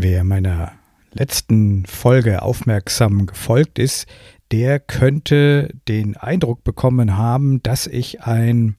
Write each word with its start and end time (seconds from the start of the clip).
Wer 0.00 0.22
meiner 0.22 0.74
letzten 1.12 1.84
Folge 1.84 2.42
aufmerksam 2.42 3.26
gefolgt 3.26 3.80
ist, 3.80 4.06
der 4.52 4.78
könnte 4.78 5.74
den 5.88 6.16
Eindruck 6.16 6.62
bekommen 6.62 7.16
haben, 7.16 7.60
dass 7.64 7.88
ich 7.88 8.22
ein 8.22 8.76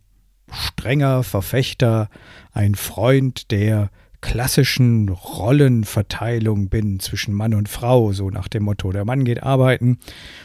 strenger 0.50 1.24
Verfechter, 1.24 2.08
ein 2.54 2.74
Freund 2.74 3.52
der 3.52 3.90
klassischen 4.22 5.10
Rollenverteilung 5.10 6.70
bin 6.70 7.02
zwischen 7.02 7.34
Mann 7.34 7.54
und 7.54 7.68
Frau, 7.68 8.14
so 8.14 8.30
nach 8.30 8.48
dem 8.48 8.64
Motto, 8.64 8.94
der 8.94 9.04
Mann 9.04 9.26
geht 9.26 9.44
arbeiten 9.44 9.98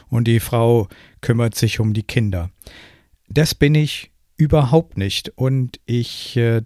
und 0.09 0.27
die 0.27 0.41
Frau 0.41 0.89
kümmert 1.21 1.55
sich 1.55 1.79
um 1.79 1.93
die 1.93 2.03
Kinder. 2.03 2.51
Das 3.29 3.55
bin 3.55 3.77
ich 3.77 4.11
überhaupt 4.37 4.99
nicht 4.99 5.29
und 5.37 5.79
ich 5.87 6.37
äh, 6.37 6.63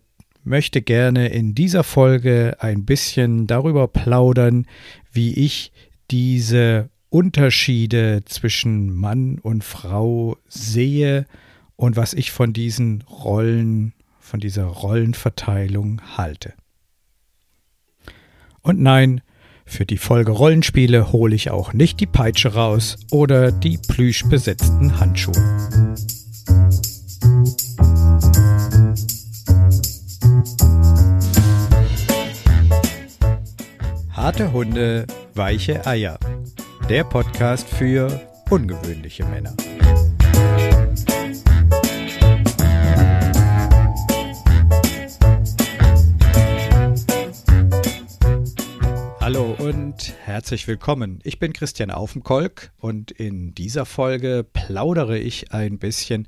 möchte 0.48 0.82
gerne 0.82 1.28
in 1.28 1.54
dieser 1.54 1.84
Folge 1.84 2.56
ein 2.58 2.84
bisschen 2.84 3.46
darüber 3.46 3.86
plaudern, 3.86 4.66
wie 5.12 5.34
ich 5.34 5.72
diese 6.10 6.90
Unterschiede 7.10 8.22
zwischen 8.24 8.94
Mann 8.94 9.38
und 9.38 9.64
Frau 9.64 10.36
sehe 10.48 11.26
und 11.76 11.96
was 11.96 12.14
ich 12.14 12.32
von 12.32 12.52
diesen 12.52 13.02
Rollen, 13.02 13.94
von 14.18 14.40
dieser 14.40 14.64
Rollenverteilung 14.64 16.00
halte. 16.16 16.54
Und 18.60 18.80
nein, 18.80 19.20
für 19.64 19.86
die 19.86 19.98
Folge 19.98 20.32
Rollenspiele 20.32 21.12
hole 21.12 21.34
ich 21.34 21.50
auch 21.50 21.72
nicht 21.72 22.00
die 22.00 22.06
Peitsche 22.06 22.54
raus 22.54 22.96
oder 23.10 23.52
die 23.52 23.78
plüschbesetzten 23.78 24.98
Handschuhe. 24.98 25.34
Harte 34.20 34.50
Hunde, 34.52 35.06
weiche 35.34 35.86
Eier. 35.86 36.18
Der 36.88 37.04
Podcast 37.04 37.68
für 37.68 38.20
ungewöhnliche 38.50 39.24
Männer. 39.24 39.54
Hallo 49.20 49.54
und 49.56 50.12
herzlich 50.24 50.66
willkommen. 50.66 51.20
Ich 51.22 51.38
bin 51.38 51.52
Christian 51.52 51.92
Aufenkolk 51.92 52.72
und 52.76 53.12
in 53.12 53.54
dieser 53.54 53.86
Folge 53.86 54.44
plaudere 54.52 55.16
ich 55.16 55.52
ein 55.52 55.78
bisschen 55.78 56.26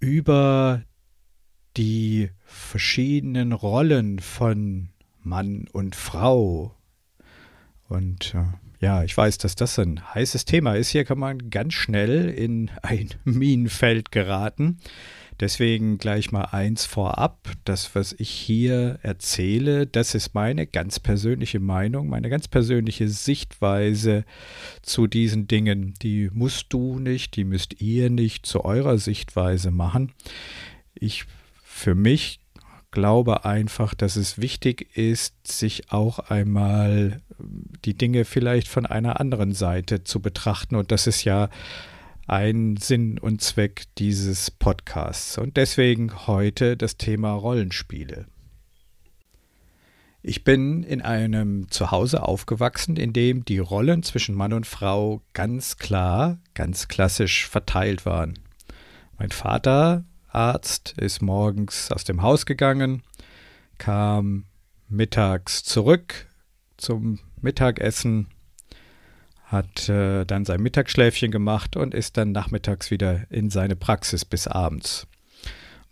über 0.00 0.82
die 1.76 2.30
verschiedenen 2.46 3.52
Rollen 3.52 4.18
von 4.18 4.88
Mann 5.22 5.68
und 5.72 5.94
Frau. 5.94 6.75
Und 7.88 8.34
äh, 8.34 8.44
ja, 8.80 9.04
ich 9.04 9.16
weiß, 9.16 9.38
dass 9.38 9.54
das 9.54 9.78
ein 9.78 10.02
heißes 10.14 10.44
Thema 10.44 10.74
ist. 10.74 10.90
Hier 10.90 11.04
kann 11.04 11.18
man 11.18 11.50
ganz 11.50 11.74
schnell 11.74 12.28
in 12.28 12.70
ein 12.82 13.10
Minenfeld 13.24 14.12
geraten. 14.12 14.78
Deswegen 15.38 15.98
gleich 15.98 16.32
mal 16.32 16.46
eins 16.46 16.86
vorab. 16.86 17.50
Das, 17.64 17.94
was 17.94 18.14
ich 18.18 18.30
hier 18.30 18.98
erzähle, 19.02 19.86
das 19.86 20.14
ist 20.14 20.34
meine 20.34 20.66
ganz 20.66 20.98
persönliche 20.98 21.60
Meinung, 21.60 22.08
meine 22.08 22.30
ganz 22.30 22.48
persönliche 22.48 23.08
Sichtweise 23.08 24.24
zu 24.80 25.06
diesen 25.06 25.46
Dingen. 25.46 25.94
Die 26.00 26.30
musst 26.32 26.72
du 26.72 26.98
nicht, 26.98 27.36
die 27.36 27.44
müsst 27.44 27.82
ihr 27.82 28.08
nicht 28.08 28.46
zu 28.46 28.64
eurer 28.64 28.96
Sichtweise 28.96 29.70
machen. 29.70 30.12
Ich 30.94 31.24
für 31.62 31.94
mich 31.94 32.40
glaube 32.96 33.44
einfach, 33.44 33.92
dass 33.92 34.16
es 34.16 34.40
wichtig 34.40 34.96
ist, 34.96 35.46
sich 35.46 35.92
auch 35.92 36.18
einmal 36.18 37.20
die 37.84 37.92
Dinge 37.92 38.24
vielleicht 38.24 38.68
von 38.68 38.86
einer 38.86 39.20
anderen 39.20 39.52
Seite 39.52 40.02
zu 40.02 40.20
betrachten. 40.20 40.76
Und 40.76 40.90
das 40.90 41.06
ist 41.06 41.22
ja 41.22 41.50
ein 42.26 42.78
Sinn 42.78 43.18
und 43.18 43.42
Zweck 43.42 43.84
dieses 43.98 44.50
Podcasts. 44.50 45.36
Und 45.36 45.58
deswegen 45.58 46.26
heute 46.26 46.78
das 46.78 46.96
Thema 46.96 47.34
Rollenspiele. 47.34 48.24
Ich 50.22 50.42
bin 50.42 50.82
in 50.82 51.02
einem 51.02 51.70
Zuhause 51.70 52.22
aufgewachsen, 52.22 52.96
in 52.96 53.12
dem 53.12 53.44
die 53.44 53.58
Rollen 53.58 54.04
zwischen 54.04 54.34
Mann 54.34 54.54
und 54.54 54.66
Frau 54.66 55.20
ganz 55.34 55.76
klar, 55.76 56.38
ganz 56.54 56.88
klassisch 56.88 57.46
verteilt 57.46 58.06
waren. 58.06 58.38
Mein 59.18 59.32
Vater, 59.32 60.06
Arzt, 60.36 60.94
ist 60.98 61.22
morgens 61.22 61.90
aus 61.90 62.04
dem 62.04 62.22
Haus 62.22 62.46
gegangen, 62.46 63.02
kam 63.78 64.44
mittags 64.88 65.64
zurück 65.64 66.26
zum 66.76 67.18
Mittagessen, 67.40 68.28
hat 69.44 69.88
äh, 69.88 70.24
dann 70.24 70.44
sein 70.44 70.60
Mittagsschläfchen 70.60 71.30
gemacht 71.30 71.76
und 71.76 71.94
ist 71.94 72.16
dann 72.16 72.32
nachmittags 72.32 72.90
wieder 72.90 73.22
in 73.30 73.50
seine 73.50 73.76
Praxis 73.76 74.24
bis 74.24 74.46
abends. 74.46 75.06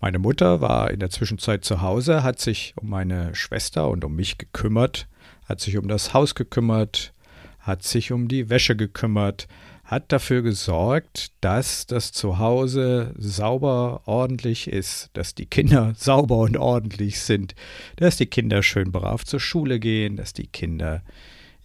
Meine 0.00 0.19
Mutter 0.19 0.60
war 0.60 0.91
in 0.91 1.00
der 1.00 1.10
Zwischenzeit 1.10 1.65
zu 1.65 1.81
Hause, 1.81 2.22
hat 2.22 2.38
sich 2.38 2.75
um 2.77 2.91
meine 2.91 3.34
Schwester 3.34 3.88
und 3.88 4.04
um 4.04 4.15
mich 4.15 4.37
gekümmert, 4.37 5.09
hat 5.49 5.60
sich 5.60 5.78
um 5.78 5.88
das 5.88 6.12
Haus 6.12 6.34
gekümmert, 6.34 7.15
hat 7.60 7.83
sich 7.83 8.12
um 8.12 8.28
die 8.28 8.50
Wäsche 8.50 8.77
gekümmert, 8.77 9.49
hat 9.84 10.12
dafür 10.12 10.43
gesorgt, 10.43 11.33
dass 11.43 11.87
das 11.87 12.12
Zuhause 12.12 13.15
sauber, 13.19 14.03
ordentlich 14.06 14.67
ist, 14.67 15.11
dass 15.12 15.34
die 15.34 15.47
Kinder 15.47 15.93
sauber 15.99 16.39
und 16.39 16.56
ordentlich 16.56 17.21
sind, 17.21 17.55
dass 17.97 18.17
die 18.17 18.27
Kinder 18.27 18.62
schön 18.62 18.93
brav 18.93 19.25
zur 19.25 19.41
Schule 19.41 19.78
gehen, 19.78 20.17
dass 20.17 20.33
die 20.33 20.47
Kinder 20.47 21.03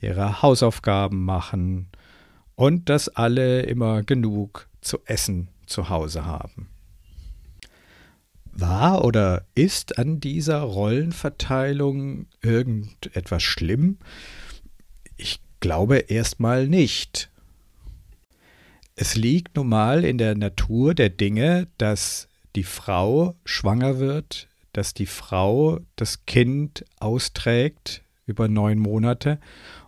ihre 0.02 0.42
Hausaufgaben 0.42 1.24
machen 1.24 1.88
und 2.56 2.90
dass 2.90 3.08
alle 3.10 3.62
immer 3.62 4.04
genug 4.04 4.68
zu 4.82 5.00
essen 5.06 5.48
zu 5.66 5.90
Hause 5.90 6.26
haben. 6.26 6.70
War 8.52 9.06
oder 9.06 9.46
ist 9.56 9.98
an 9.98 10.20
dieser 10.20 10.60
Rollenverteilung 10.60 12.26
irgendetwas 12.42 13.44
schlimm? 13.44 14.00
Ich 15.16 15.40
glaube 15.62 15.98
erstmal 15.98 16.68
nicht. 16.68 17.29
Es 19.02 19.16
liegt 19.16 19.56
nun 19.56 19.70
mal 19.70 20.04
in 20.04 20.18
der 20.18 20.36
Natur 20.36 20.94
der 20.94 21.08
Dinge, 21.08 21.70
dass 21.78 22.28
die 22.58 22.66
Frau 22.66 23.34
schwanger 23.46 23.98
wird, 23.98 24.50
dass 24.74 24.94
die 24.94 25.06
Frau 25.06 25.80
das 25.96 26.26
Kind 26.26 26.84
austrägt 27.00 28.04
über 28.26 28.50
neun 28.50 28.78
Monate 28.78 29.40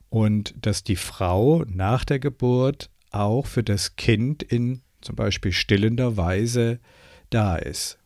und 0.09 0.55
dass 0.65 0.85
die 0.85 0.95
Frau 0.95 1.65
nach 1.67 2.05
der 2.05 2.19
Geburt 2.19 2.89
auch 3.09 3.47
für 3.47 3.63
das 3.63 3.97
Kind 3.97 4.43
in 4.43 4.79
zum 5.01 5.17
Beispiel 5.17 5.51
stillender 5.51 6.15
Weise 6.15 6.79
da 7.31 7.57
ist. 7.57 7.97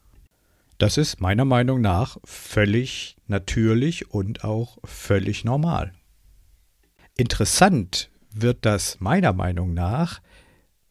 Das 0.79 0.97
ist 0.97 1.21
meiner 1.21 1.45
Meinung 1.45 1.81
nach 1.81 2.17
völlig 2.23 3.15
natürlich 3.27 4.09
und 4.09 4.43
auch 4.43 4.79
völlig 4.83 5.45
normal. 5.45 5.93
Interessant 7.15 8.09
wird 8.31 8.65
das 8.65 8.99
meiner 8.99 9.33
Meinung 9.33 9.75
nach, 9.75 10.19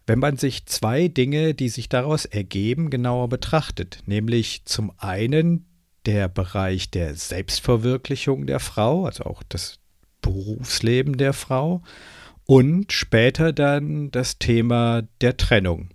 wenn 0.06 0.18
man 0.18 0.36
sich 0.36 0.66
zwei 0.66 1.08
Dinge, 1.08 1.54
die 1.54 1.68
sich 1.68 1.88
daraus 1.88 2.24
ergeben, 2.24 2.90
genauer 2.90 3.28
betrachtet, 3.28 4.02
nämlich 4.06 4.64
zum 4.64 4.92
einen 4.98 5.66
der 6.06 6.28
Bereich 6.28 6.90
der 6.90 7.14
Selbstverwirklichung 7.14 8.46
der 8.46 8.60
Frau, 8.60 9.06
also 9.06 9.24
auch 9.24 9.42
das 9.48 9.78
Berufsleben 10.20 11.16
der 11.16 11.32
Frau 11.32 11.82
und 12.44 12.92
später 12.92 13.52
dann 13.52 14.10
das 14.10 14.38
Thema 14.38 15.02
der 15.20 15.36
Trennung. 15.36 15.90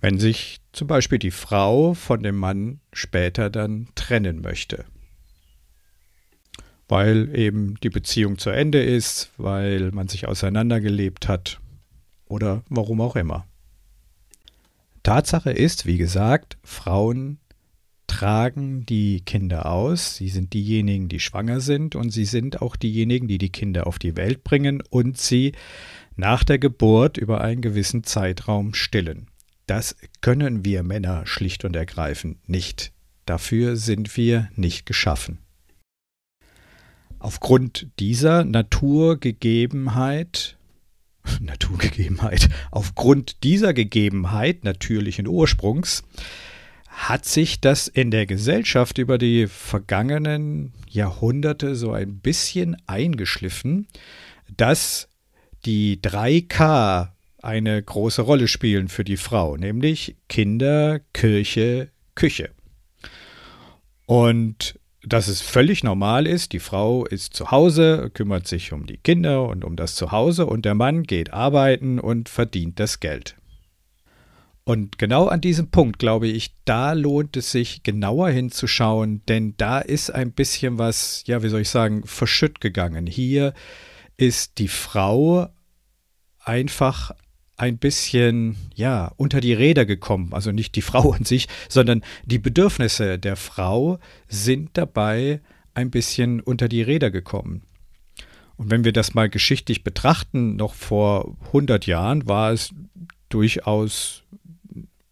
Wenn 0.00 0.18
sich 0.18 0.60
zum 0.72 0.86
Beispiel 0.86 1.18
die 1.18 1.30
Frau 1.30 1.94
von 1.94 2.22
dem 2.22 2.36
Mann 2.36 2.80
später 2.92 3.50
dann 3.50 3.88
trennen 3.94 4.40
möchte. 4.42 4.84
Weil 6.88 7.36
eben 7.36 7.74
die 7.82 7.90
Beziehung 7.90 8.38
zu 8.38 8.50
Ende 8.50 8.82
ist, 8.82 9.30
weil 9.36 9.90
man 9.92 10.08
sich 10.08 10.26
auseinandergelebt 10.26 11.28
hat 11.28 11.60
oder 12.26 12.62
warum 12.68 13.00
auch 13.00 13.16
immer. 13.16 13.46
Tatsache 15.02 15.50
ist, 15.50 15.86
wie 15.86 15.98
gesagt, 15.98 16.58
Frauen 16.64 17.38
tragen 18.06 18.84
die 18.86 19.20
Kinder 19.20 19.66
aus. 19.66 20.16
Sie 20.16 20.28
sind 20.28 20.52
diejenigen, 20.54 21.08
die 21.08 21.20
schwanger 21.20 21.60
sind 21.60 21.94
und 21.94 22.10
sie 22.10 22.24
sind 22.24 22.60
auch 22.60 22.74
diejenigen, 22.74 23.28
die 23.28 23.38
die 23.38 23.52
Kinder 23.52 23.86
auf 23.86 23.98
die 23.98 24.16
Welt 24.16 24.42
bringen 24.42 24.82
und 24.90 25.18
sie 25.18 25.52
nach 26.16 26.42
der 26.42 26.58
Geburt 26.58 27.16
über 27.16 27.40
einen 27.40 27.60
gewissen 27.60 28.02
Zeitraum 28.02 28.74
stillen. 28.74 29.28
Das 29.66 29.94
können 30.20 30.64
wir 30.64 30.82
Männer 30.82 31.26
schlicht 31.26 31.64
und 31.64 31.76
ergreifend 31.76 32.48
nicht. 32.48 32.92
Dafür 33.26 33.76
sind 33.76 34.16
wir 34.16 34.48
nicht 34.56 34.86
geschaffen. 34.86 35.38
Aufgrund 37.18 37.88
dieser 37.98 38.44
Naturgegebenheit 38.44 40.58
Naturgegebenheit, 41.40 42.48
aufgrund 42.70 43.42
dieser 43.44 43.74
Gegebenheit 43.74 44.64
natürlichen 44.64 45.26
Ursprungs 45.26 46.02
hat 46.88 47.24
sich 47.24 47.60
das 47.60 47.86
in 47.86 48.10
der 48.10 48.26
Gesellschaft 48.26 48.98
über 48.98 49.18
die 49.18 49.46
vergangenen 49.46 50.72
Jahrhunderte 50.88 51.76
so 51.76 51.92
ein 51.92 52.18
bisschen 52.18 52.76
eingeschliffen, 52.86 53.86
dass 54.56 55.08
die 55.64 56.00
3K 56.00 57.10
eine 57.40 57.80
große 57.80 58.22
Rolle 58.22 58.48
spielen 58.48 58.88
für 58.88 59.04
die 59.04 59.16
Frau, 59.16 59.56
nämlich 59.56 60.16
Kinder, 60.28 61.00
Kirche, 61.12 61.90
Küche. 62.16 62.50
Und 64.06 64.80
dass 65.12 65.28
es 65.28 65.40
völlig 65.40 65.84
normal 65.84 66.26
ist, 66.26 66.52
die 66.52 66.58
Frau 66.58 67.04
ist 67.04 67.34
zu 67.34 67.50
Hause, 67.50 68.10
kümmert 68.12 68.46
sich 68.46 68.72
um 68.72 68.86
die 68.86 68.96
Kinder 68.96 69.48
und 69.48 69.64
um 69.64 69.76
das 69.76 69.94
Zuhause 69.94 70.46
und 70.46 70.64
der 70.64 70.74
Mann 70.74 71.02
geht 71.02 71.32
arbeiten 71.32 71.98
und 71.98 72.28
verdient 72.28 72.80
das 72.80 73.00
Geld. 73.00 73.36
Und 74.64 74.98
genau 74.98 75.28
an 75.28 75.40
diesem 75.40 75.70
Punkt, 75.70 75.98
glaube 75.98 76.26
ich, 76.26 76.54
da 76.66 76.92
lohnt 76.92 77.38
es 77.38 77.52
sich 77.52 77.82
genauer 77.84 78.28
hinzuschauen, 78.28 79.22
denn 79.26 79.54
da 79.56 79.78
ist 79.78 80.10
ein 80.10 80.32
bisschen 80.32 80.76
was, 80.76 81.22
ja, 81.26 81.42
wie 81.42 81.48
soll 81.48 81.62
ich 81.62 81.70
sagen, 81.70 82.02
verschütt 82.04 82.60
gegangen. 82.60 83.06
Hier 83.06 83.54
ist 84.18 84.58
die 84.58 84.68
Frau 84.68 85.48
einfach 86.38 87.12
ein 87.58 87.76
bisschen, 87.76 88.56
ja, 88.74 89.12
unter 89.16 89.40
die 89.40 89.52
Räder 89.52 89.84
gekommen. 89.84 90.32
Also 90.32 90.52
nicht 90.52 90.76
die 90.76 90.82
Frau 90.90 91.12
an 91.12 91.24
sich, 91.24 91.48
sondern 91.68 92.02
die 92.24 92.38
Bedürfnisse 92.38 93.18
der 93.18 93.36
Frau 93.36 93.98
sind 94.28 94.70
dabei 94.74 95.40
ein 95.74 95.90
bisschen 95.90 96.40
unter 96.40 96.68
die 96.68 96.82
Räder 96.82 97.10
gekommen. 97.10 97.62
Und 98.56 98.70
wenn 98.70 98.84
wir 98.84 98.92
das 98.92 99.14
mal 99.14 99.28
geschichtlich 99.28 99.84
betrachten, 99.84 100.56
noch 100.56 100.74
vor 100.74 101.36
100 101.46 101.86
Jahren 101.86 102.26
war 102.26 102.52
es 102.52 102.74
durchaus 103.28 104.24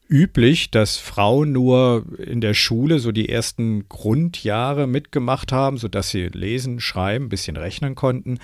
üblich, 0.08 0.70
dass 0.70 0.96
Frauen 0.96 1.52
nur 1.52 2.04
in 2.18 2.40
der 2.40 2.54
Schule 2.54 2.98
so 2.98 3.12
die 3.12 3.28
ersten 3.28 3.88
Grundjahre 3.88 4.86
mitgemacht 4.86 5.52
haben, 5.52 5.78
sodass 5.78 6.10
sie 6.10 6.26
lesen, 6.26 6.80
schreiben, 6.80 7.26
ein 7.26 7.28
bisschen 7.28 7.56
rechnen 7.56 7.94
konnten. 7.94 8.38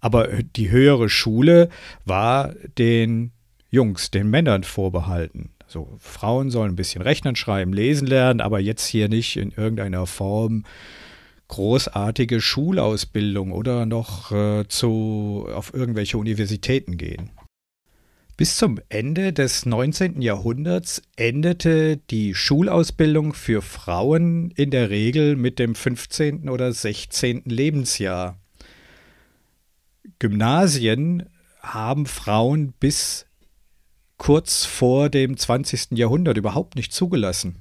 Aber 0.00 0.28
die 0.28 0.70
höhere 0.70 1.08
Schule 1.08 1.68
war 2.04 2.54
den 2.78 3.32
Jungs, 3.72 4.10
den 4.10 4.28
Männern 4.28 4.64
vorbehalten. 4.64 5.48
So, 5.66 5.96
Frauen 5.98 6.50
sollen 6.50 6.72
ein 6.72 6.76
bisschen 6.76 7.00
rechnen, 7.00 7.36
schreiben, 7.36 7.72
lesen 7.72 8.06
lernen, 8.06 8.42
aber 8.42 8.60
jetzt 8.60 8.86
hier 8.86 9.08
nicht 9.08 9.38
in 9.38 9.50
irgendeiner 9.50 10.06
Form 10.06 10.64
großartige 11.48 12.42
Schulausbildung 12.42 13.50
oder 13.50 13.86
noch 13.86 14.30
äh, 14.30 14.68
zu, 14.68 15.48
auf 15.54 15.72
irgendwelche 15.72 16.18
Universitäten 16.18 16.98
gehen. 16.98 17.30
Bis 18.36 18.58
zum 18.58 18.78
Ende 18.90 19.32
des 19.32 19.64
19. 19.64 20.20
Jahrhunderts 20.20 21.00
endete 21.16 21.96
die 21.96 22.34
Schulausbildung 22.34 23.32
für 23.32 23.62
Frauen 23.62 24.50
in 24.50 24.70
der 24.70 24.90
Regel 24.90 25.34
mit 25.36 25.58
dem 25.58 25.74
15. 25.74 26.50
oder 26.50 26.72
16. 26.74 27.44
Lebensjahr. 27.46 28.38
Gymnasien 30.18 31.30
haben 31.60 32.04
Frauen 32.04 32.74
bis 32.78 33.26
kurz 34.22 34.64
vor 34.64 35.08
dem 35.08 35.36
20. 35.36 35.98
Jahrhundert 35.98 36.36
überhaupt 36.36 36.76
nicht 36.76 36.92
zugelassen. 36.92 37.56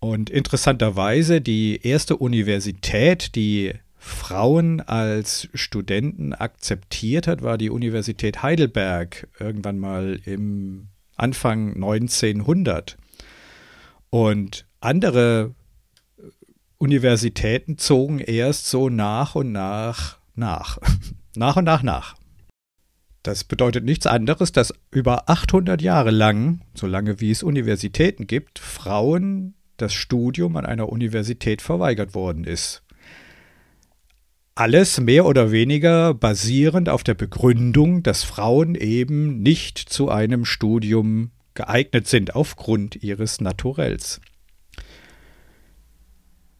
Und 0.00 0.30
interessanterweise 0.30 1.42
die 1.42 1.86
erste 1.86 2.16
Universität, 2.16 3.34
die 3.34 3.74
Frauen 3.98 4.80
als 4.80 5.50
Studenten 5.52 6.32
akzeptiert 6.32 7.26
hat, 7.26 7.42
war 7.42 7.58
die 7.58 7.68
Universität 7.68 8.42
Heidelberg 8.42 9.28
irgendwann 9.38 9.78
mal 9.78 10.18
im 10.24 10.88
Anfang 11.14 11.74
1900. 11.74 12.96
Und 14.08 14.64
andere 14.80 15.54
Universitäten 16.78 17.76
zogen 17.76 18.20
erst 18.20 18.70
so 18.70 18.88
nach 18.88 19.34
und 19.34 19.52
nach 19.52 20.16
nach. 20.34 20.78
nach 21.36 21.56
und 21.56 21.64
nach 21.64 21.82
nach. 21.82 22.14
Das 23.28 23.44
bedeutet 23.44 23.84
nichts 23.84 24.06
anderes, 24.06 24.52
dass 24.52 24.72
über 24.90 25.28
800 25.28 25.82
Jahre 25.82 26.10
lang, 26.10 26.62
so 26.72 26.86
lange 26.86 27.20
wie 27.20 27.30
es 27.30 27.42
Universitäten 27.42 28.26
gibt, 28.26 28.58
Frauen 28.58 29.52
das 29.76 29.92
Studium 29.92 30.56
an 30.56 30.64
einer 30.64 30.88
Universität 30.88 31.60
verweigert 31.60 32.14
worden 32.14 32.44
ist. 32.44 32.82
Alles 34.54 34.98
mehr 34.98 35.26
oder 35.26 35.52
weniger 35.52 36.14
basierend 36.14 36.88
auf 36.88 37.04
der 37.04 37.12
Begründung, 37.12 38.02
dass 38.02 38.24
Frauen 38.24 38.74
eben 38.74 39.42
nicht 39.42 39.76
zu 39.76 40.08
einem 40.08 40.46
Studium 40.46 41.30
geeignet 41.52 42.08
sind 42.08 42.34
aufgrund 42.34 42.96
ihres 42.96 43.42
Naturells. 43.42 44.22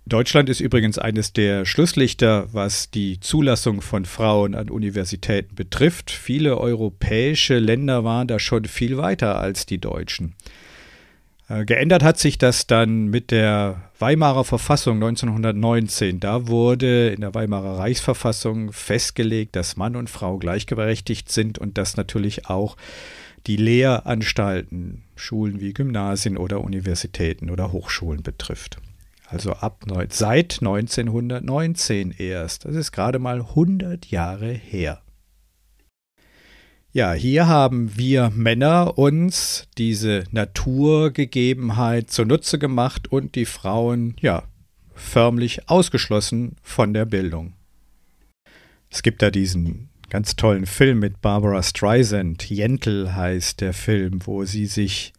Deutschland 0.09 0.49
ist 0.49 0.61
übrigens 0.61 0.99
eines 0.99 1.33
der 1.33 1.65
Schlusslichter, 1.65 2.53
was 2.53 2.91
die 2.91 3.21
Zulassung 3.21 3.81
von 3.83 4.05
Frauen 4.05 4.55
an 4.55 4.71
Universitäten 4.71 5.55
betrifft. 5.55 6.11
Viele 6.11 6.59
europäische 6.59 7.59
Länder 7.59 8.05
waren 8.05 8.29
da 8.29 8.39
schon 8.39 8.65
viel 8.65 8.97
weiter 8.97 9.39
als 9.39 9.67
die 9.67 9.79
Deutschen. 9.79 10.35
Äh, 11.49 11.65
geändert 11.65 12.03
hat 12.03 12.19
sich 12.19 12.39
das 12.39 12.67
dann 12.67 13.09
mit 13.09 13.31
der 13.31 13.91
Weimarer 13.99 14.45
Verfassung 14.45 14.97
1919. 14.97 16.21
Da 16.21 16.49
wurde 16.49 17.09
in 17.09 17.23
der 17.23 17.35
Weimarer 17.35 17.79
Reichsverfassung 17.79 18.73
festgelegt, 18.73 19.57
dass 19.57 19.77
Mann 19.77 19.97
und 19.97 20.11
Frau 20.11 20.39
gleichberechtigt 20.39 21.31
sind 21.31 21.59
und 21.59 21.79
dass 21.79 21.97
natürlich 21.97 22.47
auch 22.47 22.77
die 23.47 23.57
Lehranstalten, 23.57 25.03
Schulen 25.17 25.61
wie 25.61 25.73
Gymnasien 25.73 26.37
oder 26.37 26.61
Universitäten 26.61 27.51
oder 27.51 27.73
Hochschulen 27.73 28.23
betrifft. 28.23 28.79
Also 29.31 29.53
ab 29.53 29.85
seit 30.09 30.61
1919 30.61 32.13
erst. 32.13 32.65
Das 32.65 32.75
ist 32.75 32.93
gerade 32.93 33.19
mal 33.19 33.41
100 33.41 34.07
Jahre 34.07 34.51
her. 34.51 35.03
Ja, 36.93 37.13
hier 37.13 37.47
haben 37.47 37.99
wir 37.99 38.31
Männer 38.35 38.97
uns 38.97 39.69
diese 39.77 40.25
Naturgegebenheit 40.31 42.11
zunutze 42.11 42.59
gemacht 42.59 43.13
und 43.13 43.35
die 43.35 43.45
Frauen, 43.45 44.17
ja, 44.21 44.45
förmlich 44.95 45.69
ausgeschlossen 45.69 46.57
von 46.63 46.95
der 46.95 47.05
Bildung. 47.05 47.53
Es 48.91 49.03
gibt 49.03 49.21
da 49.21 49.31
diesen 49.31 49.91
ganz 50.09 50.37
tollen 50.37 50.65
Film 50.65 51.01
mit 51.01 51.21
Barbara 51.21 51.63
Streisand, 51.63 52.49
Jentel 52.49 53.15
heißt 53.15 53.61
der 53.61 53.75
Film, 53.75 54.21
wo 54.25 54.47
sie 54.47 54.65
sich 54.65 55.13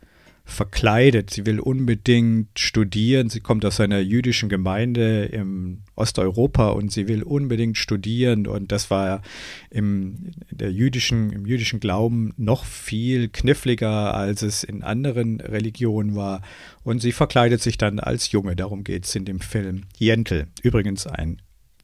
verkleidet. 0.50 1.30
Sie 1.30 1.46
will 1.46 1.60
unbedingt 1.60 2.58
studieren. 2.58 3.30
Sie 3.30 3.40
kommt 3.40 3.66
aus 3.66 3.80
einer 3.80 4.00
jüdischen 4.00 4.50
Gemeinde 4.50 5.26
im 5.26 5.84
Osteuropa 5.96 6.70
und 6.70 6.92
sie 6.92 7.08
will 7.08 7.24
unbedingt 7.24 7.78
studieren. 7.78 8.48
Und 8.48 8.72
das 8.72 8.90
war 8.90 9.22
im, 9.70 10.32
jüdischen, 10.60 11.32
im 11.32 11.46
jüdischen 11.46 11.80
Glauben 11.80 12.34
noch 12.38 12.66
viel 12.66 13.30
kniffliger, 13.30 14.14
als 14.14 14.42
es 14.42 14.64
in 14.64 14.84
anderen 14.84 15.40
Religionen 15.40 16.16
war. 16.16 16.42
Und 16.84 17.02
sie 17.02 17.12
verkleidet 17.12 17.62
sich 17.62 17.78
dann 17.78 18.00
als 18.00 18.32
Junge. 18.32 18.56
Darum 18.56 18.84
geht 18.84 19.06
es 19.06 19.16
in 19.16 19.26
dem 19.26 19.40
Film. 19.40 19.84
Jentel. 19.98 20.48
Übrigens 20.64 21.08
ein 21.08 21.42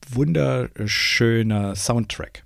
wunderschöner 0.10 1.76
Soundtrack. 1.76 2.44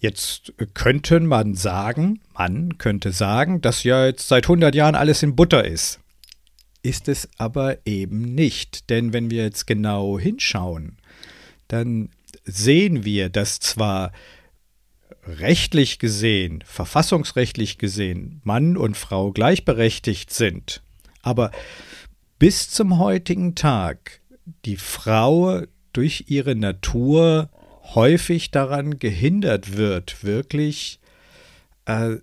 Jetzt 0.00 0.52
könnte 0.74 1.18
man 1.20 1.54
sagen, 1.54 2.20
man 2.32 2.78
könnte 2.78 3.10
sagen, 3.10 3.60
dass 3.60 3.82
ja 3.82 4.06
jetzt 4.06 4.28
seit 4.28 4.44
100 4.44 4.74
Jahren 4.74 4.94
alles 4.94 5.22
in 5.22 5.34
Butter 5.34 5.64
ist. 5.64 5.98
Ist 6.82 7.08
es 7.08 7.28
aber 7.36 7.78
eben 7.84 8.34
nicht, 8.34 8.90
denn 8.90 9.12
wenn 9.12 9.30
wir 9.30 9.42
jetzt 9.42 9.66
genau 9.66 10.18
hinschauen, 10.18 10.98
dann 11.66 12.10
sehen 12.44 13.04
wir, 13.04 13.28
dass 13.28 13.58
zwar 13.58 14.12
rechtlich 15.26 15.98
gesehen, 15.98 16.62
verfassungsrechtlich 16.64 17.78
gesehen, 17.78 18.40
Mann 18.44 18.76
und 18.76 18.96
Frau 18.96 19.32
gleichberechtigt 19.32 20.32
sind, 20.32 20.82
aber 21.22 21.50
bis 22.38 22.70
zum 22.70 22.98
heutigen 22.98 23.56
Tag 23.56 24.20
die 24.64 24.76
Frau 24.76 25.62
durch 25.92 26.26
ihre 26.28 26.54
Natur 26.54 27.50
häufig 27.94 28.50
daran 28.50 28.98
gehindert 28.98 29.76
wird, 29.76 30.24
wirklich 30.24 31.00
äh, 31.86 32.16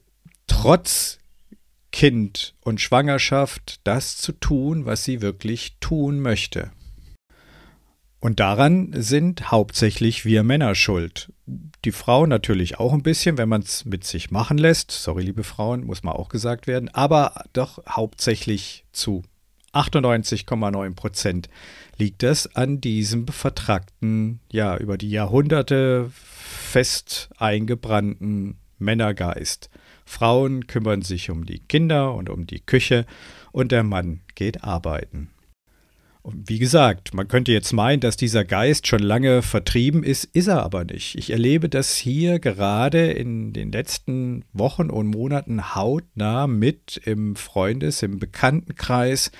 trotz 0.47 1.19
Kind 1.91 2.55
und 2.61 2.81
Schwangerschaft 2.81 3.79
das 3.85 4.17
zu 4.17 4.33
tun, 4.33 4.85
was 4.85 5.03
sie 5.03 5.21
wirklich 5.21 5.77
tun 5.79 6.19
möchte. 6.19 6.71
Und 8.19 8.39
daran 8.39 8.91
sind 8.95 9.51
hauptsächlich 9.51 10.25
wir 10.25 10.43
Männer 10.43 10.73
schuld. 10.73 11.31
Die 11.85 11.91
Frauen 11.91 12.27
natürlich 12.27 12.79
auch 12.79 12.91
ein 12.91 13.03
bisschen, 13.03 13.37
wenn 13.37 13.47
man 13.47 13.61
es 13.61 13.85
mit 13.85 14.03
sich 14.03 14.31
machen 14.31 14.57
lässt. 14.57 14.89
Sorry, 14.89 15.23
liebe 15.23 15.43
Frauen, 15.43 15.85
muss 15.85 16.01
mal 16.01 16.13
auch 16.13 16.29
gesagt 16.29 16.65
werden. 16.65 16.89
Aber 16.89 17.45
doch 17.53 17.83
hauptsächlich 17.87 18.83
zu 18.91 19.23
98,9 19.75 20.95
Prozent 20.95 21.49
liegt 21.97 22.23
es 22.23 22.55
an 22.55 22.79
diesem 22.79 23.27
vertrackten, 23.27 24.39
ja, 24.51 24.77
über 24.77 24.97
die 24.97 25.09
Jahrhunderte 25.09 26.09
fest 26.11 27.29
eingebrannten 27.37 28.57
Männergeist. 28.79 29.69
Frauen 30.05 30.67
kümmern 30.67 31.01
sich 31.01 31.29
um 31.29 31.45
die 31.45 31.59
Kinder 31.59 32.13
und 32.13 32.29
um 32.29 32.47
die 32.47 32.61
Küche 32.61 33.05
und 33.51 33.71
der 33.71 33.83
Mann 33.83 34.21
geht 34.35 34.63
arbeiten. 34.63 35.29
Wie 36.33 36.57
gesagt, 36.57 37.13
man 37.13 37.27
könnte 37.27 37.51
jetzt 37.51 37.71
meinen, 37.71 37.99
dass 37.99 38.17
dieser 38.17 38.45
Geist 38.45 38.87
schon 38.87 39.01
lange 39.01 39.43
vertrieben 39.43 40.03
ist, 40.03 40.23
ist 40.23 40.47
er 40.47 40.63
aber 40.63 40.83
nicht. 40.83 41.15
Ich 41.15 41.29
erlebe 41.29 41.69
das 41.69 41.95
hier 41.95 42.39
gerade 42.39 43.11
in 43.11 43.53
den 43.53 43.71
letzten 43.71 44.43
Wochen 44.51 44.89
und 44.89 45.07
Monaten 45.07 45.75
hautnah 45.75 46.47
mit 46.47 46.99
im 47.05 47.35
Freundes-, 47.35 48.01
im 48.01 48.17
Bekanntenkreis 48.17 49.31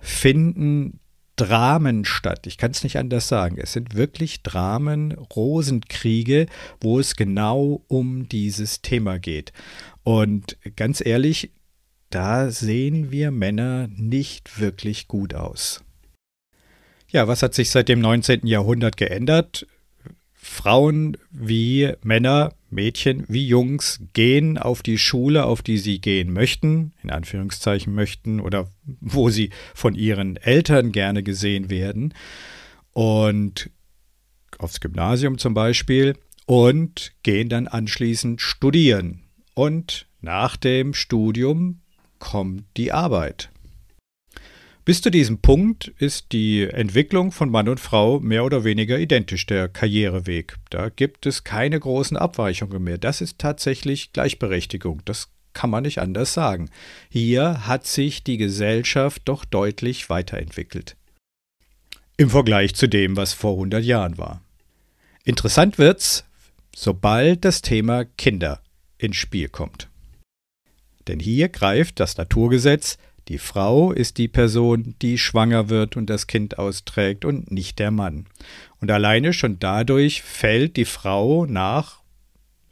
finden 0.00 0.98
Dramen 1.36 2.04
statt. 2.04 2.46
Ich 2.46 2.58
kann 2.58 2.72
es 2.72 2.82
nicht 2.82 2.98
anders 2.98 3.28
sagen. 3.28 3.56
Es 3.58 3.72
sind 3.72 3.94
wirklich 3.94 4.42
Dramen, 4.42 5.12
Rosenkriege, 5.12 6.46
wo 6.80 6.98
es 6.98 7.14
genau 7.14 7.84
um 7.86 8.28
dieses 8.28 8.82
Thema 8.82 9.18
geht. 9.18 9.52
Und 10.02 10.58
ganz 10.74 11.04
ehrlich, 11.04 11.52
da 12.10 12.50
sehen 12.50 13.12
wir 13.12 13.30
Männer 13.30 13.88
nicht 13.88 14.60
wirklich 14.60 15.08
gut 15.08 15.34
aus. 15.34 15.82
Ja, 17.12 17.28
was 17.28 17.42
hat 17.42 17.52
sich 17.52 17.68
seit 17.68 17.90
dem 17.90 18.00
19. 18.00 18.46
Jahrhundert 18.46 18.96
geändert? 18.96 19.66
Frauen 20.32 21.18
wie 21.30 21.92
Männer, 22.02 22.54
Mädchen 22.70 23.26
wie 23.28 23.46
Jungs 23.46 24.00
gehen 24.14 24.56
auf 24.56 24.82
die 24.82 24.96
Schule, 24.96 25.44
auf 25.44 25.60
die 25.60 25.76
sie 25.76 26.00
gehen 26.00 26.32
möchten, 26.32 26.94
in 27.02 27.10
Anführungszeichen 27.10 27.94
möchten, 27.94 28.40
oder 28.40 28.70
wo 29.00 29.28
sie 29.28 29.50
von 29.74 29.94
ihren 29.94 30.36
Eltern 30.38 30.90
gerne 30.90 31.22
gesehen 31.22 31.68
werden. 31.68 32.14
Und 32.92 33.68
aufs 34.56 34.80
Gymnasium 34.80 35.36
zum 35.36 35.52
Beispiel 35.52 36.16
und 36.46 37.12
gehen 37.22 37.50
dann 37.50 37.68
anschließend 37.68 38.40
studieren. 38.40 39.20
Und 39.52 40.06
nach 40.22 40.56
dem 40.56 40.94
Studium 40.94 41.80
kommt 42.18 42.64
die 42.78 42.90
Arbeit. 42.90 43.51
Bis 44.84 45.00
zu 45.00 45.10
diesem 45.10 45.38
Punkt 45.38 45.92
ist 45.98 46.32
die 46.32 46.64
Entwicklung 46.64 47.30
von 47.30 47.50
Mann 47.50 47.68
und 47.68 47.78
Frau 47.78 48.18
mehr 48.18 48.44
oder 48.44 48.64
weniger 48.64 48.98
identisch, 48.98 49.46
der 49.46 49.68
Karriereweg. 49.68 50.56
Da 50.70 50.88
gibt 50.88 51.24
es 51.26 51.44
keine 51.44 51.78
großen 51.78 52.16
Abweichungen 52.16 52.82
mehr. 52.82 52.98
Das 52.98 53.20
ist 53.20 53.38
tatsächlich 53.38 54.12
Gleichberechtigung. 54.12 55.02
Das 55.04 55.28
kann 55.52 55.70
man 55.70 55.84
nicht 55.84 56.00
anders 56.00 56.34
sagen. 56.34 56.68
Hier 57.08 57.66
hat 57.68 57.86
sich 57.86 58.24
die 58.24 58.38
Gesellschaft 58.38 59.22
doch 59.26 59.44
deutlich 59.44 60.10
weiterentwickelt. 60.10 60.96
Im 62.16 62.30
Vergleich 62.30 62.74
zu 62.74 62.88
dem, 62.88 63.16
was 63.16 63.34
vor 63.34 63.52
100 63.52 63.84
Jahren 63.84 64.18
war. 64.18 64.42
Interessant 65.22 65.78
wird's, 65.78 66.24
sobald 66.74 67.44
das 67.44 67.62
Thema 67.62 68.04
Kinder 68.04 68.60
ins 68.98 69.16
Spiel 69.16 69.48
kommt. 69.48 69.88
Denn 71.06 71.20
hier 71.20 71.48
greift 71.48 72.00
das 72.00 72.16
Naturgesetz 72.16 72.98
die 73.28 73.38
Frau 73.38 73.92
ist 73.92 74.18
die 74.18 74.28
Person, 74.28 74.94
die 75.00 75.18
schwanger 75.18 75.68
wird 75.68 75.96
und 75.96 76.10
das 76.10 76.26
Kind 76.26 76.58
austrägt 76.58 77.24
und 77.24 77.50
nicht 77.50 77.78
der 77.78 77.90
Mann. 77.90 78.26
Und 78.80 78.90
alleine 78.90 79.32
schon 79.32 79.58
dadurch 79.58 80.22
fällt 80.22 80.76
die 80.76 80.84
Frau 80.84 81.46
nach 81.46 82.02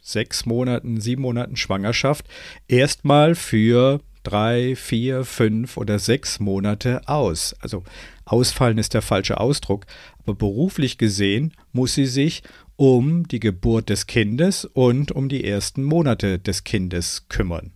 sechs 0.01 0.45
Monaten, 0.45 0.99
sieben 0.99 1.21
Monaten 1.21 1.55
Schwangerschaft 1.55 2.27
erstmal 2.67 3.35
für 3.35 4.01
drei, 4.23 4.75
vier, 4.75 5.23
fünf 5.23 5.77
oder 5.77 5.99
sechs 5.99 6.39
Monate 6.39 7.07
aus. 7.07 7.55
Also 7.59 7.83
ausfallen 8.25 8.77
ist 8.77 8.93
der 8.93 9.01
falsche 9.01 9.39
Ausdruck, 9.39 9.85
aber 10.19 10.35
beruflich 10.35 10.97
gesehen 10.97 11.53
muss 11.71 11.93
sie 11.95 12.05
sich 12.05 12.43
um 12.75 13.27
die 13.27 13.39
Geburt 13.39 13.89
des 13.89 14.07
Kindes 14.07 14.65
und 14.65 15.11
um 15.11 15.29
die 15.29 15.43
ersten 15.43 15.83
Monate 15.83 16.39
des 16.39 16.63
Kindes 16.63 17.27
kümmern. 17.29 17.71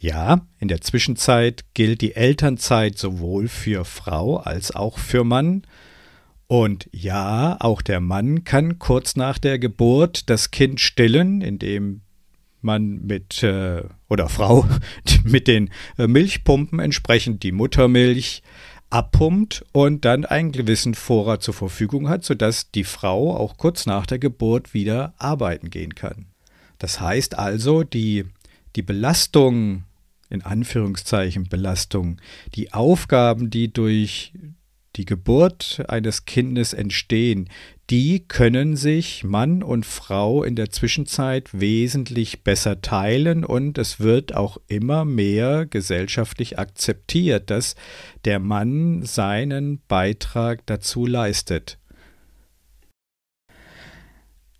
Ja, 0.00 0.46
in 0.60 0.68
der 0.68 0.80
Zwischenzeit 0.80 1.64
gilt 1.74 2.00
die 2.02 2.14
Elternzeit 2.14 2.96
sowohl 2.98 3.48
für 3.48 3.84
Frau 3.84 4.36
als 4.36 4.74
auch 4.74 4.98
für 4.98 5.24
Mann. 5.24 5.62
Und 6.46 6.88
ja, 6.92 7.56
auch 7.60 7.82
der 7.82 8.00
Mann 8.00 8.44
kann 8.44 8.78
kurz 8.78 9.16
nach 9.16 9.38
der 9.38 9.58
Geburt 9.58 10.30
das 10.30 10.50
Kind 10.50 10.80
stillen, 10.80 11.42
indem 11.42 12.02
man 12.60 13.04
mit 13.06 13.42
äh, 13.42 13.82
oder 14.08 14.28
Frau 14.28 14.66
mit 15.24 15.48
den 15.48 15.70
äh, 15.98 16.06
Milchpumpen 16.06 16.78
entsprechend 16.78 17.42
die 17.42 17.52
Muttermilch 17.52 18.42
abpumpt 18.90 19.64
und 19.72 20.04
dann 20.04 20.24
einen 20.24 20.52
gewissen 20.52 20.94
Vorrat 20.94 21.42
zur 21.42 21.54
Verfügung 21.54 22.08
hat, 22.08 22.24
sodass 22.24 22.70
die 22.70 22.84
Frau 22.84 23.36
auch 23.36 23.58
kurz 23.58 23.84
nach 23.84 24.06
der 24.06 24.18
Geburt 24.18 24.72
wieder 24.72 25.12
arbeiten 25.18 25.70
gehen 25.70 25.94
kann. 25.94 26.26
Das 26.78 27.00
heißt 27.00 27.38
also, 27.38 27.82
die, 27.82 28.24
die 28.76 28.82
Belastung 28.82 29.84
in 30.30 30.42
Anführungszeichen 30.42 31.48
Belastung, 31.48 32.20
die 32.54 32.72
Aufgaben, 32.72 33.50
die 33.50 33.72
durch 33.72 34.32
die 34.96 35.04
Geburt 35.04 35.84
eines 35.88 36.24
Kindes 36.24 36.72
entstehen, 36.72 37.48
die 37.88 38.20
können 38.20 38.76
sich 38.76 39.24
Mann 39.24 39.62
und 39.62 39.86
Frau 39.86 40.42
in 40.42 40.56
der 40.56 40.70
Zwischenzeit 40.70 41.48
wesentlich 41.58 42.42
besser 42.42 42.82
teilen 42.82 43.44
und 43.44 43.78
es 43.78 44.00
wird 44.00 44.34
auch 44.34 44.58
immer 44.66 45.04
mehr 45.04 45.64
gesellschaftlich 45.64 46.58
akzeptiert, 46.58 47.48
dass 47.48 47.76
der 48.24 48.40
Mann 48.40 49.04
seinen 49.04 49.80
Beitrag 49.88 50.66
dazu 50.66 51.06
leistet. 51.06 51.78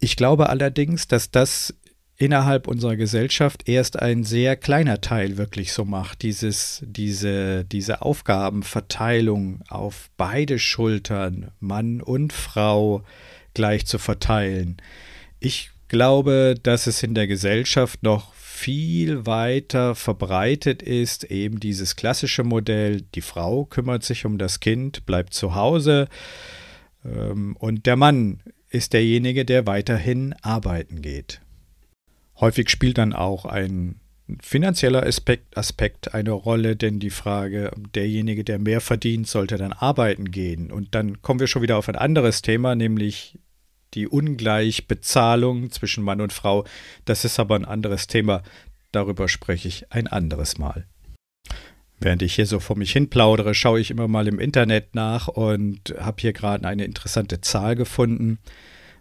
Ich 0.01 0.17
glaube 0.17 0.49
allerdings, 0.49 1.09
dass 1.09 1.31
das 1.31 1.75
innerhalb 2.19 2.67
unserer 2.67 2.97
Gesellschaft 2.97 3.69
erst 3.69 3.99
ein 3.99 4.25
sehr 4.25 4.57
kleiner 4.57 5.01
Teil 5.01 5.39
wirklich 5.39 5.73
so 5.73 5.85
macht, 5.85 6.23
dieses, 6.23 6.83
diese, 6.85 7.65
diese 7.65 8.03
Aufgabenverteilung 8.03 9.63
auf 9.69 10.11
beide 10.17 10.59
Schultern, 10.59 11.53
Mann 11.61 12.03
und 12.03 12.33
Frau, 12.33 13.05
gleich 13.55 13.87
zu 13.87 13.99
verteilen. 13.99 14.79
Ich 15.39 15.71
glaube, 15.87 16.57
dass 16.61 16.89
es 16.89 17.05
in 17.05 17.15
der 17.15 17.29
Gesellschaft 17.29 18.03
noch 18.03 18.35
viel 18.35 19.25
weiter 19.25 19.95
verbreitet 19.95 20.83
ist, 20.83 21.23
eben 21.25 21.61
dieses 21.61 21.95
klassische 21.95 22.43
Modell, 22.43 23.03
die 23.15 23.21
Frau 23.21 23.65
kümmert 23.65 24.03
sich 24.03 24.27
um 24.27 24.39
das 24.39 24.59
Kind, 24.59 25.07
bleibt 25.07 25.35
zu 25.35 25.55
Hause 25.55 26.09
ähm, 27.05 27.57
und 27.61 27.87
der 27.87 27.95
Mann 27.95 28.41
ist 28.71 28.93
derjenige, 28.93 29.45
der 29.45 29.69
weiterhin 29.69 30.35
arbeiten 30.43 31.01
geht. 31.01 31.41
Häufig 32.41 32.71
spielt 32.71 32.99
dann 32.99 33.13
auch 33.13 33.45
ein 33.45 34.01
finanzieller 34.41 35.05
Aspekt, 35.05 35.57
Aspekt 35.57 36.15
eine 36.15 36.33
Rolle, 36.33 36.77
denn 36.77 37.01
die 37.01 37.11
Frage, 37.11 37.73
derjenige, 37.95 38.45
der 38.45 38.59
mehr 38.59 38.81
verdient, 38.81 39.27
sollte 39.27 39.57
dann 39.57 39.73
arbeiten 39.73 40.31
gehen. 40.31 40.71
Und 40.71 40.95
dann 40.95 41.23
kommen 41.23 41.41
wir 41.41 41.47
schon 41.47 41.63
wieder 41.63 41.79
auf 41.79 41.89
ein 41.89 41.97
anderes 41.97 42.43
Thema, 42.43 42.75
nämlich 42.75 43.39
die 43.95 44.07
Ungleichbezahlung 44.07 45.71
zwischen 45.71 46.05
Mann 46.05 46.21
und 46.21 46.33
Frau. 46.33 46.65
Das 47.07 47.25
ist 47.25 47.41
aber 47.41 47.57
ein 47.57 47.65
anderes 47.65 48.07
Thema. 48.07 48.43
Darüber 48.93 49.29
spreche 49.29 49.69
ich 49.69 49.93
ein 49.93 50.07
anderes 50.07 50.59
Mal. 50.59 50.87
Während 52.01 52.23
ich 52.23 52.35
hier 52.35 52.47
so 52.47 52.61
vor 52.61 52.77
mich 52.77 52.93
hin 52.93 53.11
plaudere, 53.11 53.55
schaue 53.55 53.81
ich 53.81 53.91
immer 53.91 54.07
mal 54.07 54.29
im 54.29 54.39
Internet 54.39 54.95
nach 54.95 55.27
und 55.27 55.95
habe 55.99 56.21
hier 56.21 56.33
gerade 56.33 56.67
eine 56.69 56.85
interessante 56.85 57.41
Zahl 57.41 57.75
gefunden. 57.75 58.39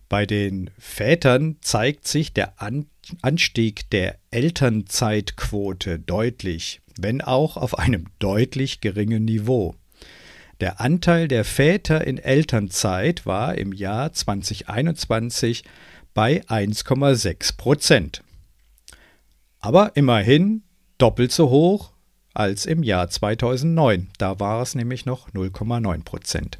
Bei 0.09 0.25
den 0.25 0.71
Vätern 0.79 1.57
zeigt 1.61 2.07
sich 2.07 2.33
der 2.33 2.61
An 2.61 2.87
Anstieg 3.21 3.89
der 3.89 4.17
Elternzeitquote 4.31 5.99
deutlich, 5.99 6.81
wenn 6.99 7.21
auch 7.21 7.57
auf 7.57 7.77
einem 7.77 8.07
deutlich 8.19 8.81
geringen 8.81 9.25
Niveau. 9.25 9.75
Der 10.59 10.81
Anteil 10.81 11.27
der 11.27 11.45
Väter 11.45 12.05
in 12.05 12.17
Elternzeit 12.17 13.25
war 13.25 13.55
im 13.55 13.73
Jahr 13.73 14.11
2021 14.11 15.63
bei 16.13 16.43
1,6 16.45 17.57
Prozent. 17.57 18.23
Aber 19.59 19.95
immerhin 19.95 20.63
doppelt 20.97 21.31
so 21.31 21.49
hoch 21.49 21.91
als 22.33 22.65
im 22.65 22.83
Jahr 22.83 23.09
2009. 23.09 24.09
Da 24.17 24.39
war 24.39 24.61
es 24.61 24.73
nämlich 24.73 25.05
noch 25.05 25.29
0,9 25.29 26.03
Prozent. 26.03 26.59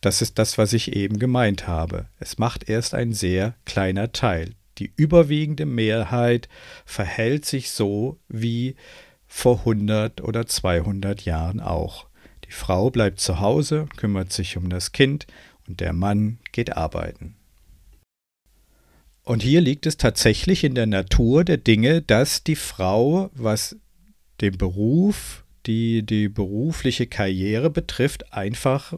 Das 0.00 0.22
ist 0.22 0.38
das, 0.38 0.58
was 0.58 0.72
ich 0.72 0.94
eben 0.94 1.18
gemeint 1.18 1.66
habe. 1.66 2.06
Es 2.20 2.38
macht 2.38 2.68
erst 2.68 2.94
ein 2.94 3.12
sehr 3.12 3.54
kleiner 3.64 4.12
Teil. 4.12 4.52
Die 4.78 4.92
überwiegende 4.96 5.66
Mehrheit 5.66 6.48
verhält 6.84 7.44
sich 7.44 7.70
so 7.70 8.18
wie 8.28 8.76
vor 9.26 9.60
100 9.60 10.22
oder 10.22 10.46
200 10.46 11.24
Jahren 11.24 11.60
auch. 11.60 12.06
Die 12.46 12.52
Frau 12.52 12.90
bleibt 12.90 13.20
zu 13.20 13.40
Hause, 13.40 13.88
kümmert 13.96 14.32
sich 14.32 14.56
um 14.56 14.68
das 14.68 14.92
Kind 14.92 15.26
und 15.66 15.80
der 15.80 15.92
Mann 15.92 16.38
geht 16.52 16.76
arbeiten. 16.76 17.36
Und 19.22 19.42
hier 19.42 19.60
liegt 19.60 19.86
es 19.86 19.96
tatsächlich 19.96 20.62
in 20.62 20.76
der 20.76 20.86
Natur 20.86 21.42
der 21.42 21.56
Dinge, 21.56 22.00
dass 22.00 22.44
die 22.44 22.54
Frau, 22.54 23.30
was 23.34 23.76
den 24.40 24.56
Beruf, 24.56 25.44
die, 25.66 26.06
die 26.06 26.28
berufliche 26.28 27.08
Karriere 27.08 27.70
betrifft, 27.70 28.32
einfach 28.32 28.94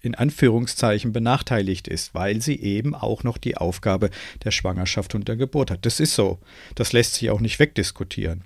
in 0.00 0.14
Anführungszeichen 0.14 1.12
benachteiligt 1.12 1.88
ist, 1.88 2.14
weil 2.14 2.40
sie 2.40 2.60
eben 2.60 2.94
auch 2.94 3.24
noch 3.24 3.38
die 3.38 3.56
Aufgabe 3.56 4.10
der 4.44 4.50
Schwangerschaft 4.50 5.14
und 5.14 5.28
der 5.28 5.36
Geburt 5.36 5.70
hat. 5.70 5.84
Das 5.84 6.00
ist 6.00 6.14
so. 6.14 6.38
Das 6.74 6.92
lässt 6.92 7.14
sich 7.14 7.30
auch 7.30 7.40
nicht 7.40 7.58
wegdiskutieren. 7.58 8.44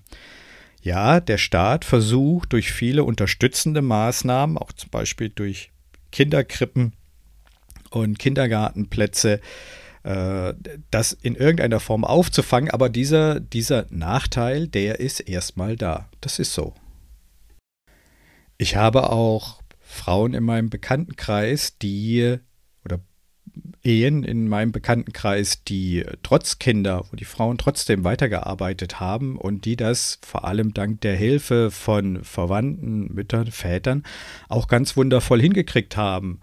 Ja, 0.82 1.21
der 1.21 1.38
Staat 1.38 1.85
versucht 1.85 2.52
durch 2.52 2.73
viele 2.73 3.04
unterstützende 3.04 3.82
Maßnahmen, 3.82 4.59
auch 4.59 4.73
zum 4.73 4.90
Beispiel 4.90 5.28
durch 5.28 5.71
Kinderkrippen 6.11 6.92
und 7.90 8.18
Kindergartenplätze, 8.18 9.40
äh, 10.02 10.54
das 10.90 11.12
in 11.12 11.37
irgendeiner 11.37 11.78
Form 11.78 12.04
aufzufangen, 12.04 12.71
aber 12.71 12.88
dieser, 12.88 13.38
dieser 13.38 13.87
Nachteil, 13.90 14.66
der 14.66 14.99
ist 14.99 15.21
erstmal 15.21 15.76
da. 15.76 16.09
Das 16.21 16.38
ist 16.38 16.52
so. 16.52 16.75
Ich 18.59 18.76
habe 18.76 19.11
auch 19.11 19.62
Frauen 19.92 20.32
in 20.32 20.42
meinem 20.42 20.70
Bekanntenkreis, 20.70 21.76
die 21.78 22.38
oder 22.84 23.00
Ehen 23.84 24.25
in 24.25 24.49
meinem 24.49 24.72
Bekanntenkreis, 24.72 25.64
die 25.64 26.04
trotz 26.22 26.58
Kinder, 26.58 27.04
wo 27.11 27.16
die 27.16 27.26
Frauen 27.26 27.58
trotzdem 27.58 28.02
weitergearbeitet 28.02 29.00
haben 29.00 29.37
und 29.37 29.66
die 29.66 29.76
das 29.76 30.18
vor 30.22 30.44
allem 30.44 30.72
dank 30.72 31.02
der 31.02 31.14
Hilfe 31.14 31.70
von 31.70 32.25
Verwandten, 32.25 33.12
Müttern, 33.12 33.50
Vätern 33.50 34.02
auch 34.49 34.66
ganz 34.66 34.96
wundervoll 34.96 35.42
hingekriegt 35.42 35.96
haben. 35.96 36.40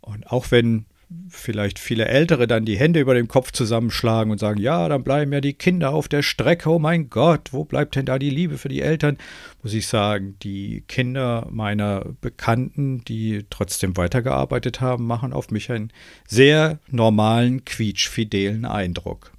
Und 0.00 0.30
auch 0.30 0.50
wenn 0.50 0.86
vielleicht 1.28 1.78
viele 1.78 2.06
Ältere 2.06 2.46
dann 2.46 2.64
die 2.64 2.78
Hände 2.78 3.00
über 3.00 3.14
dem 3.14 3.26
Kopf 3.26 3.50
zusammenschlagen 3.50 4.30
und 4.30 4.38
sagen, 4.38 4.60
ja, 4.60 4.88
dann 4.88 5.02
bleiben 5.02 5.32
ja 5.32 5.40
die 5.40 5.54
Kinder 5.54 5.92
auf 5.92 6.08
der 6.08 6.22
Strecke, 6.22 6.70
oh 6.70 6.78
mein 6.78 7.10
Gott, 7.10 7.52
wo 7.52 7.64
bleibt 7.64 7.96
denn 7.96 8.06
da 8.06 8.18
die 8.18 8.30
Liebe 8.30 8.58
für 8.58 8.68
die 8.68 8.80
Eltern? 8.80 9.18
Muss 9.62 9.74
ich 9.74 9.88
sagen, 9.88 10.36
die 10.42 10.84
Kinder 10.86 11.48
meiner 11.50 12.04
Bekannten, 12.20 13.04
die 13.04 13.44
trotzdem 13.50 13.96
weitergearbeitet 13.96 14.80
haben, 14.80 15.06
machen 15.06 15.32
auf 15.32 15.50
mich 15.50 15.70
einen 15.70 15.92
sehr 16.28 16.78
normalen, 16.88 17.64
quietschfidelen 17.64 18.64
Eindruck. 18.64 19.32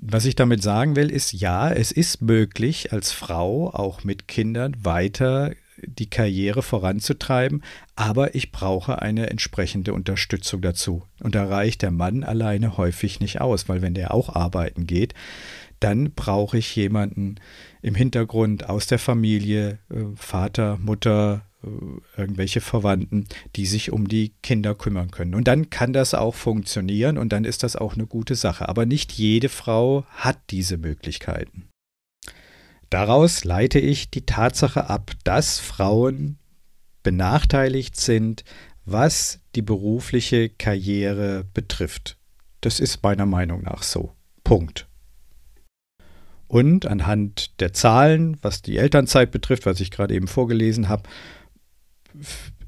Was 0.00 0.24
ich 0.24 0.36
damit 0.36 0.62
sagen 0.62 0.96
will, 0.96 1.10
ist, 1.10 1.32
ja, 1.32 1.70
es 1.70 1.90
ist 1.90 2.22
möglich, 2.22 2.92
als 2.92 3.12
Frau 3.12 3.68
auch 3.70 4.04
mit 4.04 4.28
Kindern 4.28 4.76
weiter 4.84 5.52
die 5.86 6.10
Karriere 6.10 6.62
voranzutreiben, 6.62 7.62
aber 7.96 8.34
ich 8.34 8.52
brauche 8.52 9.02
eine 9.02 9.30
entsprechende 9.30 9.92
Unterstützung 9.92 10.60
dazu. 10.60 11.04
Und 11.20 11.34
da 11.34 11.46
reicht 11.46 11.82
der 11.82 11.90
Mann 11.90 12.24
alleine 12.24 12.76
häufig 12.76 13.20
nicht 13.20 13.40
aus, 13.40 13.68
weil 13.68 13.82
wenn 13.82 13.94
der 13.94 14.14
auch 14.14 14.34
arbeiten 14.34 14.86
geht, 14.86 15.14
dann 15.80 16.12
brauche 16.12 16.58
ich 16.58 16.74
jemanden 16.74 17.36
im 17.82 17.94
Hintergrund 17.94 18.68
aus 18.68 18.86
der 18.86 18.98
Familie, 18.98 19.78
äh, 19.90 20.04
Vater, 20.16 20.76
Mutter, 20.78 21.42
äh, 21.62 22.20
irgendwelche 22.20 22.60
Verwandten, 22.60 23.26
die 23.56 23.66
sich 23.66 23.92
um 23.92 24.08
die 24.08 24.32
Kinder 24.42 24.74
kümmern 24.74 25.10
können. 25.10 25.34
Und 25.34 25.48
dann 25.48 25.70
kann 25.70 25.92
das 25.92 26.14
auch 26.14 26.34
funktionieren 26.34 27.18
und 27.18 27.32
dann 27.32 27.44
ist 27.44 27.62
das 27.62 27.76
auch 27.76 27.94
eine 27.94 28.06
gute 28.06 28.34
Sache. 28.34 28.68
Aber 28.68 28.86
nicht 28.86 29.12
jede 29.12 29.48
Frau 29.48 30.04
hat 30.10 30.38
diese 30.50 30.78
Möglichkeiten. 30.78 31.67
Daraus 32.90 33.44
leite 33.44 33.78
ich 33.78 34.10
die 34.10 34.24
Tatsache 34.24 34.88
ab, 34.88 35.12
dass 35.24 35.58
Frauen 35.58 36.38
benachteiligt 37.02 37.96
sind, 37.96 38.44
was 38.84 39.40
die 39.54 39.62
berufliche 39.62 40.48
Karriere 40.48 41.44
betrifft. 41.52 42.16
Das 42.60 42.80
ist 42.80 43.02
meiner 43.02 43.26
Meinung 43.26 43.62
nach 43.62 43.82
so. 43.82 44.12
Punkt. 44.42 44.86
Und 46.46 46.86
anhand 46.86 47.60
der 47.60 47.74
Zahlen, 47.74 48.38
was 48.40 48.62
die 48.62 48.78
Elternzeit 48.78 49.30
betrifft, 49.30 49.66
was 49.66 49.80
ich 49.80 49.90
gerade 49.90 50.14
eben 50.14 50.28
vorgelesen 50.28 50.88
habe, 50.88 51.02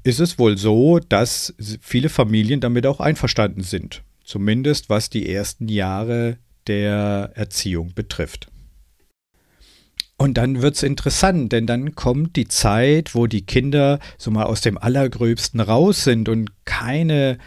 ist 0.03 0.19
es 0.19 0.37
wohl 0.37 0.57
so, 0.57 0.99
dass 0.99 1.55
viele 1.81 2.09
Familien 2.09 2.59
damit 2.59 2.85
auch 2.85 2.99
einverstanden 2.99 3.63
sind. 3.63 4.03
Zumindest 4.23 4.89
was 4.89 5.09
die 5.09 5.27
ersten 5.27 5.67
Jahre 5.67 6.37
der 6.67 7.31
Erziehung 7.33 7.93
betrifft. 7.95 8.50
Und 10.21 10.35
dann 10.35 10.61
wird 10.61 10.75
es 10.75 10.83
interessant, 10.83 11.51
denn 11.51 11.65
dann 11.65 11.95
kommt 11.95 12.35
die 12.35 12.47
Zeit, 12.47 13.15
wo 13.15 13.25
die 13.25 13.43
Kinder 13.43 13.97
so 14.19 14.29
mal 14.29 14.43
aus 14.43 14.61
dem 14.61 14.77
Allergröbsten 14.77 15.59
raus 15.59 16.03
sind 16.03 16.29
und 16.29 16.51
keine 16.63 17.39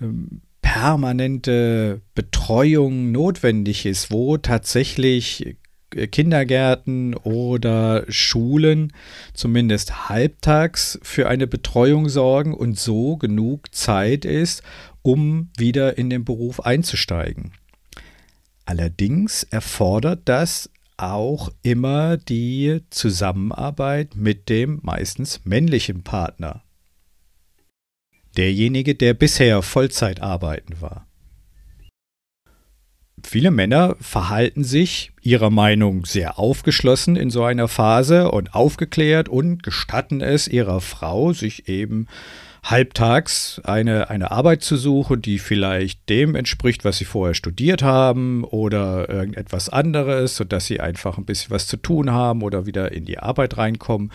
ähm, 0.00 0.40
permanente 0.62 2.02
Betreuung 2.14 3.10
notwendig 3.10 3.84
ist, 3.84 4.12
wo 4.12 4.36
tatsächlich 4.36 5.56
äh, 5.96 6.06
Kindergärten 6.06 7.16
oder 7.16 8.04
Schulen 8.08 8.92
zumindest 9.34 10.08
halbtags 10.08 11.00
für 11.02 11.28
eine 11.28 11.48
Betreuung 11.48 12.08
sorgen 12.08 12.54
und 12.54 12.78
so 12.78 13.16
genug 13.16 13.74
Zeit 13.74 14.24
ist, 14.24 14.62
um 15.02 15.50
wieder 15.58 15.98
in 15.98 16.10
den 16.10 16.24
Beruf 16.24 16.60
einzusteigen. 16.60 17.50
Allerdings 18.66 19.42
erfordert 19.42 20.20
das 20.26 20.70
auch 21.02 21.50
immer 21.62 22.16
die 22.16 22.80
Zusammenarbeit 22.90 24.16
mit 24.16 24.48
dem 24.48 24.80
meistens 24.82 25.44
männlichen 25.44 26.02
Partner. 26.02 26.62
Derjenige, 28.36 28.94
der 28.94 29.14
bisher 29.14 29.62
Vollzeit 29.62 30.20
arbeiten 30.20 30.80
war. 30.80 31.06
Viele 33.22 33.50
Männer 33.50 33.96
verhalten 34.00 34.64
sich 34.64 35.12
ihrer 35.20 35.50
Meinung 35.50 36.04
sehr 36.06 36.38
aufgeschlossen 36.38 37.16
in 37.16 37.30
so 37.30 37.44
einer 37.44 37.68
Phase 37.68 38.30
und 38.30 38.54
aufgeklärt 38.54 39.28
und 39.28 39.62
gestatten 39.62 40.20
es 40.20 40.48
ihrer 40.48 40.80
Frau, 40.80 41.32
sich 41.32 41.68
eben 41.68 42.06
halbtags 42.62 43.60
eine, 43.64 44.10
eine 44.10 44.30
Arbeit 44.30 44.62
zu 44.62 44.76
suchen, 44.76 45.22
die 45.22 45.38
vielleicht 45.38 46.08
dem 46.08 46.34
entspricht, 46.34 46.84
was 46.84 46.98
sie 46.98 47.04
vorher 47.04 47.34
studiert 47.34 47.82
haben 47.82 48.44
oder 48.44 49.08
irgendetwas 49.08 49.68
anderes, 49.68 50.36
sodass 50.36 50.66
sie 50.66 50.80
einfach 50.80 51.16
ein 51.16 51.24
bisschen 51.24 51.50
was 51.50 51.66
zu 51.66 51.76
tun 51.76 52.10
haben 52.10 52.42
oder 52.42 52.66
wieder 52.66 52.92
in 52.92 53.04
die 53.04 53.18
Arbeit 53.18 53.56
reinkommen. 53.56 54.12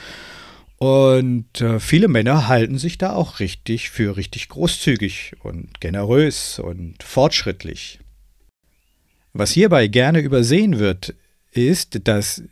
Und 0.78 1.62
äh, 1.62 1.80
viele 1.80 2.08
Männer 2.08 2.48
halten 2.48 2.78
sich 2.78 2.98
da 2.98 3.14
auch 3.14 3.40
richtig 3.40 3.90
für 3.90 4.18
richtig 4.18 4.50
großzügig 4.50 5.34
und 5.42 5.80
generös 5.80 6.60
und 6.60 7.02
fortschrittlich. 7.02 8.00
Was 9.34 9.52
hierbei 9.52 9.88
gerne 9.88 10.20
übersehen 10.20 10.80
wird, 10.80 11.16
ist, 11.52 12.08
dass 12.08 12.44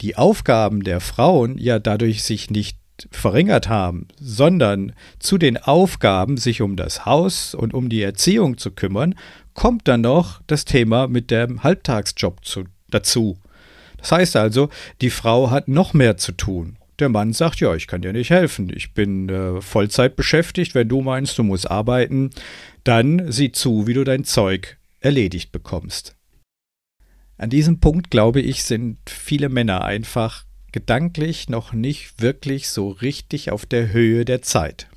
die 0.00 0.16
Aufgaben 0.16 0.84
der 0.84 1.00
Frauen 1.00 1.58
ja 1.58 1.78
dadurch 1.78 2.22
sich 2.22 2.50
nicht 2.50 2.78
verringert 3.10 3.68
haben, 3.68 4.08
sondern 4.18 4.92
zu 5.18 5.38
den 5.38 5.56
Aufgaben, 5.56 6.36
sich 6.36 6.62
um 6.62 6.76
das 6.76 7.04
Haus 7.06 7.54
und 7.54 7.74
um 7.74 7.88
die 7.88 8.02
Erziehung 8.02 8.58
zu 8.58 8.70
kümmern, 8.70 9.14
kommt 9.54 9.88
dann 9.88 10.02
noch 10.02 10.40
das 10.46 10.64
Thema 10.64 11.08
mit 11.08 11.30
dem 11.30 11.62
Halbtagsjob 11.62 12.44
zu, 12.44 12.64
dazu. 12.88 13.38
Das 13.98 14.12
heißt 14.12 14.36
also, 14.36 14.68
die 15.00 15.10
Frau 15.10 15.50
hat 15.50 15.68
noch 15.68 15.94
mehr 15.94 16.16
zu 16.16 16.32
tun. 16.32 16.76
Der 16.98 17.08
Mann 17.08 17.32
sagt, 17.32 17.60
ja, 17.60 17.74
ich 17.74 17.86
kann 17.86 18.02
dir 18.02 18.12
nicht 18.12 18.30
helfen. 18.30 18.72
Ich 18.74 18.94
bin 18.94 19.28
äh, 19.28 19.60
Vollzeit 19.60 20.16
beschäftigt. 20.16 20.74
Wenn 20.74 20.88
du 20.88 21.02
meinst, 21.02 21.36
du 21.36 21.42
musst 21.42 21.70
arbeiten, 21.70 22.30
dann 22.84 23.30
sieh 23.30 23.52
zu, 23.52 23.86
wie 23.86 23.94
du 23.94 24.04
dein 24.04 24.24
Zeug 24.24 24.78
erledigt 25.00 25.52
bekommst. 25.52 26.16
An 27.36 27.50
diesem 27.50 27.80
Punkt, 27.80 28.10
glaube 28.10 28.40
ich, 28.40 28.64
sind 28.64 28.98
viele 29.06 29.50
Männer 29.50 29.84
einfach 29.84 30.45
gedanklich 30.76 31.48
noch 31.48 31.72
nicht 31.72 32.20
wirklich 32.20 32.68
so 32.68 32.90
richtig 32.90 33.50
auf 33.50 33.64
der 33.64 33.94
Höhe 33.94 34.26
der 34.26 34.42
Zeit. 34.42 34.88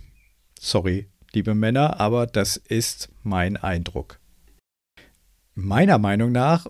Sorry, 0.59 1.07
liebe 1.31 1.55
Männer, 1.55 2.01
aber 2.01 2.27
das 2.27 2.57
ist 2.57 3.07
mein 3.23 3.55
Eindruck. 3.55 4.19
Meiner 5.55 5.97
Meinung 5.97 6.33
nach 6.33 6.67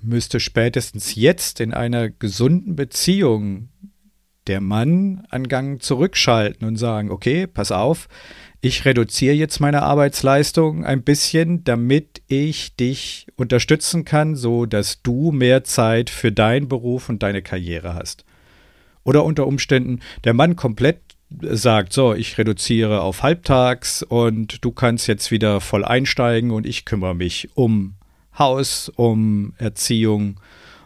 müsste 0.00 0.40
spätestens 0.40 1.14
jetzt 1.14 1.60
in 1.60 1.74
einer 1.74 2.08
gesunden 2.08 2.74
Beziehung 2.74 3.68
der 4.46 4.62
Mann 4.62 5.26
an 5.28 5.46
Gang 5.48 5.82
zurückschalten 5.82 6.66
und 6.66 6.76
sagen, 6.76 7.10
okay, 7.10 7.46
pass 7.46 7.70
auf, 7.70 8.08
ich 8.62 8.86
reduziere 8.86 9.34
jetzt 9.34 9.60
meine 9.60 9.82
Arbeitsleistung 9.82 10.86
ein 10.86 11.02
bisschen, 11.02 11.64
damit 11.64 12.22
ich 12.28 12.74
dich 12.76 13.26
unterstützen 13.36 14.06
kann, 14.06 14.36
so 14.36 14.64
dass 14.64 15.02
du 15.02 15.32
mehr 15.32 15.64
Zeit 15.64 16.08
für 16.08 16.32
deinen 16.32 16.68
Beruf 16.68 17.10
und 17.10 17.22
deine 17.22 17.42
Karriere 17.42 17.92
hast. 17.92 18.24
Oder 19.08 19.24
unter 19.24 19.46
Umständen 19.46 20.00
der 20.24 20.34
Mann 20.34 20.54
komplett 20.54 21.00
sagt, 21.40 21.94
so, 21.94 22.12
ich 22.12 22.36
reduziere 22.36 23.00
auf 23.00 23.22
halbtags 23.22 24.02
und 24.02 24.62
du 24.62 24.70
kannst 24.70 25.08
jetzt 25.08 25.30
wieder 25.30 25.62
voll 25.62 25.82
einsteigen 25.82 26.50
und 26.50 26.66
ich 26.66 26.84
kümmere 26.84 27.14
mich 27.14 27.48
um 27.54 27.94
Haus, 28.38 28.90
um 28.90 29.54
Erziehung 29.56 30.38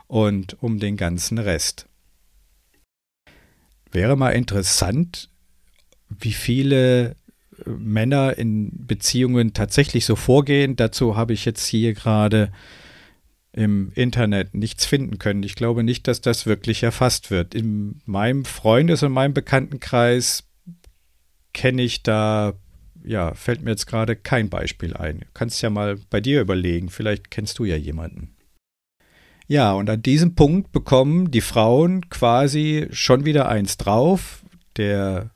und 0.06 0.62
um 0.62 0.78
den 0.78 0.96
ganzen 0.96 1.38
Rest. 1.38 1.88
Wäre 3.90 4.14
mal 4.14 4.30
interessant, 4.30 5.28
wie 6.08 6.32
viele 6.32 7.16
Männer 7.66 8.38
in 8.38 8.86
Beziehungen 8.86 9.52
tatsächlich 9.52 10.04
so 10.04 10.14
vorgehen. 10.14 10.76
Dazu 10.76 11.16
habe 11.16 11.32
ich 11.32 11.44
jetzt 11.44 11.66
hier 11.66 11.92
gerade 11.92 12.52
im 13.52 13.92
Internet 13.94 14.54
nichts 14.54 14.86
finden 14.86 15.18
können. 15.18 15.42
Ich 15.42 15.54
glaube 15.54 15.82
nicht, 15.82 16.08
dass 16.08 16.20
das 16.20 16.46
wirklich 16.46 16.82
erfasst 16.82 17.30
wird. 17.30 17.54
In 17.54 18.00
meinem 18.06 18.44
Freundes- 18.44 19.02
und 19.02 19.12
meinem 19.12 19.34
Bekanntenkreis 19.34 20.44
kenne 21.52 21.82
ich 21.82 22.02
da, 22.02 22.54
ja, 23.04 23.34
fällt 23.34 23.62
mir 23.62 23.70
jetzt 23.70 23.86
gerade 23.86 24.16
kein 24.16 24.48
Beispiel 24.48 24.96
ein. 24.96 25.20
Du 25.20 25.26
kannst 25.34 25.60
ja 25.60 25.68
mal 25.68 25.98
bei 26.08 26.20
dir 26.20 26.40
überlegen, 26.40 26.88
vielleicht 26.88 27.30
kennst 27.30 27.58
du 27.58 27.64
ja 27.64 27.76
jemanden. 27.76 28.34
Ja, 29.48 29.72
und 29.72 29.90
an 29.90 30.02
diesem 30.02 30.34
Punkt 30.34 30.72
bekommen 30.72 31.30
die 31.30 31.42
Frauen 31.42 32.08
quasi 32.08 32.88
schon 32.90 33.26
wieder 33.26 33.48
eins 33.48 33.76
drauf. 33.76 34.44
Der 34.76 35.30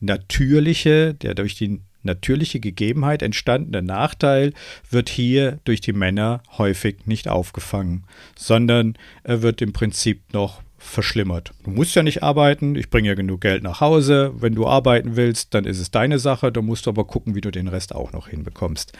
natürliche, 0.00 1.12
der 1.12 1.34
durch 1.34 1.54
die 1.54 1.82
natürliche 2.04 2.60
Gegebenheit 2.60 3.22
entstandene 3.22 3.82
Nachteil 3.82 4.52
wird 4.90 5.08
hier 5.08 5.58
durch 5.64 5.80
die 5.80 5.92
Männer 5.92 6.42
häufig 6.58 7.06
nicht 7.06 7.28
aufgefangen, 7.28 8.04
sondern 8.36 8.96
er 9.22 9.42
wird 9.42 9.62
im 9.62 9.72
Prinzip 9.72 10.32
noch 10.32 10.62
verschlimmert. 10.84 11.52
Du 11.64 11.70
musst 11.70 11.94
ja 11.94 12.02
nicht 12.02 12.22
arbeiten, 12.22 12.76
ich 12.76 12.90
bringe 12.90 13.08
ja 13.08 13.14
genug 13.14 13.40
Geld 13.40 13.62
nach 13.62 13.80
Hause. 13.80 14.34
Wenn 14.36 14.54
du 14.54 14.66
arbeiten 14.66 15.16
willst, 15.16 15.54
dann 15.54 15.64
ist 15.64 15.80
es 15.80 15.90
deine 15.90 16.18
Sache, 16.18 16.52
da 16.52 16.60
musst 16.62 16.86
du 16.86 16.90
aber 16.90 17.06
gucken, 17.06 17.34
wie 17.34 17.40
du 17.40 17.50
den 17.50 17.68
Rest 17.68 17.94
auch 17.94 18.12
noch 18.12 18.28
hinbekommst. 18.28 18.92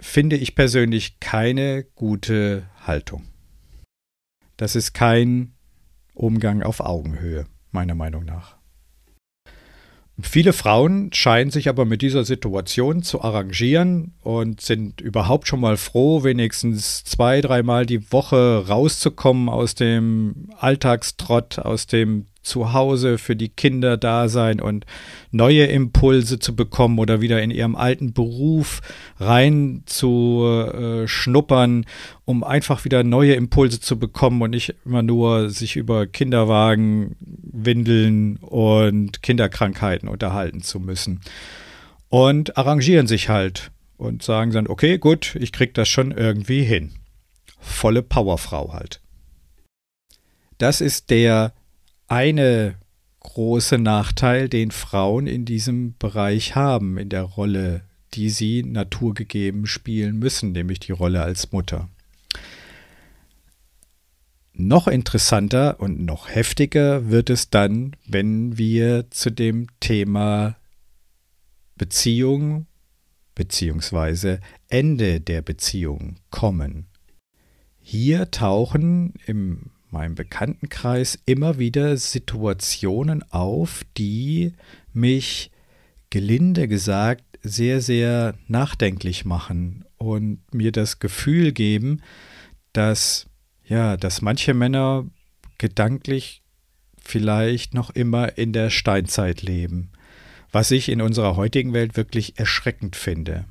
Finde 0.00 0.36
ich 0.36 0.54
persönlich 0.54 1.20
keine 1.20 1.84
gute 1.94 2.64
Haltung. 2.86 3.24
Das 4.56 4.76
ist 4.76 4.92
kein 4.92 5.54
Umgang 6.14 6.62
auf 6.62 6.80
Augenhöhe, 6.80 7.46
meiner 7.70 7.94
Meinung 7.94 8.24
nach. 8.24 8.56
Viele 10.20 10.52
Frauen 10.52 11.12
scheinen 11.12 11.50
sich 11.50 11.68
aber 11.68 11.84
mit 11.84 12.00
dieser 12.00 12.24
Situation 12.24 13.02
zu 13.02 13.22
arrangieren 13.22 14.14
und 14.22 14.60
sind 14.60 15.00
überhaupt 15.00 15.48
schon 15.48 15.58
mal 15.58 15.76
froh, 15.76 16.22
wenigstens 16.22 17.02
zwei, 17.02 17.40
dreimal 17.40 17.84
die 17.84 18.12
Woche 18.12 18.64
rauszukommen 18.68 19.48
aus 19.48 19.74
dem 19.74 20.50
Alltagstrott, 20.56 21.58
aus 21.58 21.86
dem 21.86 22.26
Zuhause 22.44 23.18
für 23.18 23.34
die 23.34 23.48
Kinder 23.48 23.96
da 23.96 24.28
sein 24.28 24.60
und 24.60 24.86
neue 25.32 25.64
Impulse 25.64 26.38
zu 26.38 26.54
bekommen 26.54 26.98
oder 26.98 27.20
wieder 27.20 27.42
in 27.42 27.50
ihrem 27.50 27.74
alten 27.74 28.12
Beruf 28.12 28.80
rein 29.18 29.82
zu 29.86 30.44
äh, 30.44 31.08
schnuppern, 31.08 31.86
um 32.24 32.44
einfach 32.44 32.84
wieder 32.84 33.02
neue 33.02 33.34
Impulse 33.34 33.80
zu 33.80 33.98
bekommen 33.98 34.40
und 34.42 34.50
nicht 34.50 34.74
immer 34.84 35.02
nur 35.02 35.50
sich 35.50 35.76
über 35.76 36.06
Kinderwagen, 36.06 37.16
Windeln 37.20 38.36
und 38.36 39.22
Kinderkrankheiten 39.22 40.08
unterhalten 40.08 40.62
zu 40.62 40.78
müssen. 40.78 41.20
Und 42.08 42.56
arrangieren 42.56 43.06
sich 43.06 43.28
halt 43.28 43.72
und 43.96 44.22
sagen 44.22 44.52
dann, 44.52 44.68
okay, 44.68 44.98
gut, 44.98 45.36
ich 45.40 45.52
krieg 45.52 45.74
das 45.74 45.88
schon 45.88 46.12
irgendwie 46.12 46.62
hin. 46.62 46.92
Volle 47.58 48.02
Powerfrau 48.02 48.72
halt. 48.72 49.00
Das 50.58 50.80
ist 50.80 51.10
der 51.10 51.52
eine 52.14 52.76
große 53.18 53.76
Nachteil, 53.76 54.48
den 54.48 54.70
Frauen 54.70 55.26
in 55.26 55.44
diesem 55.44 55.96
Bereich 55.98 56.54
haben, 56.54 56.96
in 56.96 57.08
der 57.08 57.22
Rolle, 57.22 57.82
die 58.14 58.30
sie 58.30 58.62
naturgegeben 58.62 59.66
spielen 59.66 60.20
müssen, 60.20 60.52
nämlich 60.52 60.78
die 60.78 60.92
Rolle 60.92 61.22
als 61.22 61.50
Mutter. 61.50 61.88
Noch 64.52 64.86
interessanter 64.86 65.80
und 65.80 66.04
noch 66.04 66.28
heftiger 66.28 67.10
wird 67.10 67.30
es 67.30 67.50
dann, 67.50 67.96
wenn 68.06 68.56
wir 68.56 69.10
zu 69.10 69.30
dem 69.30 69.66
Thema 69.80 70.56
Beziehung 71.74 72.66
bzw. 73.34 74.38
Ende 74.68 75.20
der 75.20 75.42
Beziehung 75.42 76.18
kommen. 76.30 76.86
Hier 77.80 78.30
tauchen 78.30 79.14
im 79.26 79.72
meinem 79.94 80.14
Bekanntenkreis 80.14 81.18
immer 81.24 81.58
wieder 81.58 81.96
Situationen 81.96 83.22
auf, 83.32 83.84
die 83.96 84.52
mich 84.92 85.50
gelinde 86.10 86.68
gesagt 86.68 87.24
sehr, 87.42 87.80
sehr 87.80 88.34
nachdenklich 88.48 89.24
machen 89.24 89.84
und 89.96 90.40
mir 90.52 90.72
das 90.72 90.98
Gefühl 90.98 91.52
geben, 91.52 92.02
dass 92.72 93.26
ja, 93.66 93.96
dass 93.96 94.20
manche 94.20 94.52
Männer 94.52 95.06
gedanklich 95.58 96.42
vielleicht 97.00 97.74
noch 97.74 97.90
immer 97.90 98.36
in 98.36 98.52
der 98.52 98.70
Steinzeit 98.70 99.42
leben, 99.42 99.90
was 100.52 100.70
ich 100.70 100.88
in 100.88 101.00
unserer 101.00 101.36
heutigen 101.36 101.72
Welt 101.72 101.96
wirklich 101.96 102.38
erschreckend 102.38 102.96
finde. 102.96 103.44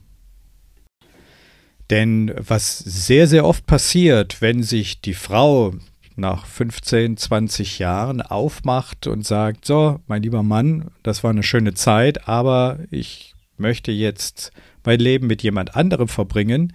Denn 1.89 2.33
was 2.37 2.79
sehr, 2.79 3.27
sehr 3.27 3.45
oft 3.45 3.65
passiert, 3.65 4.41
wenn 4.41 4.63
sich 4.63 5.01
die 5.01 5.13
Frau 5.13 5.73
nach 6.17 6.45
15, 6.45 7.17
20 7.17 7.79
Jahren 7.79 8.21
aufmacht 8.21 9.07
und 9.07 9.25
sagt, 9.25 9.65
so, 9.65 9.99
mein 10.07 10.23
lieber 10.23 10.43
Mann, 10.43 10.91
das 11.03 11.23
war 11.23 11.31
eine 11.31 11.43
schöne 11.43 11.73
Zeit, 11.73 12.27
aber 12.27 12.79
ich 12.91 13.33
möchte 13.57 13.91
jetzt 13.91 14.51
mein 14.83 14.99
Leben 14.99 15.27
mit 15.27 15.43
jemand 15.43 15.75
anderem 15.75 16.07
verbringen, 16.07 16.73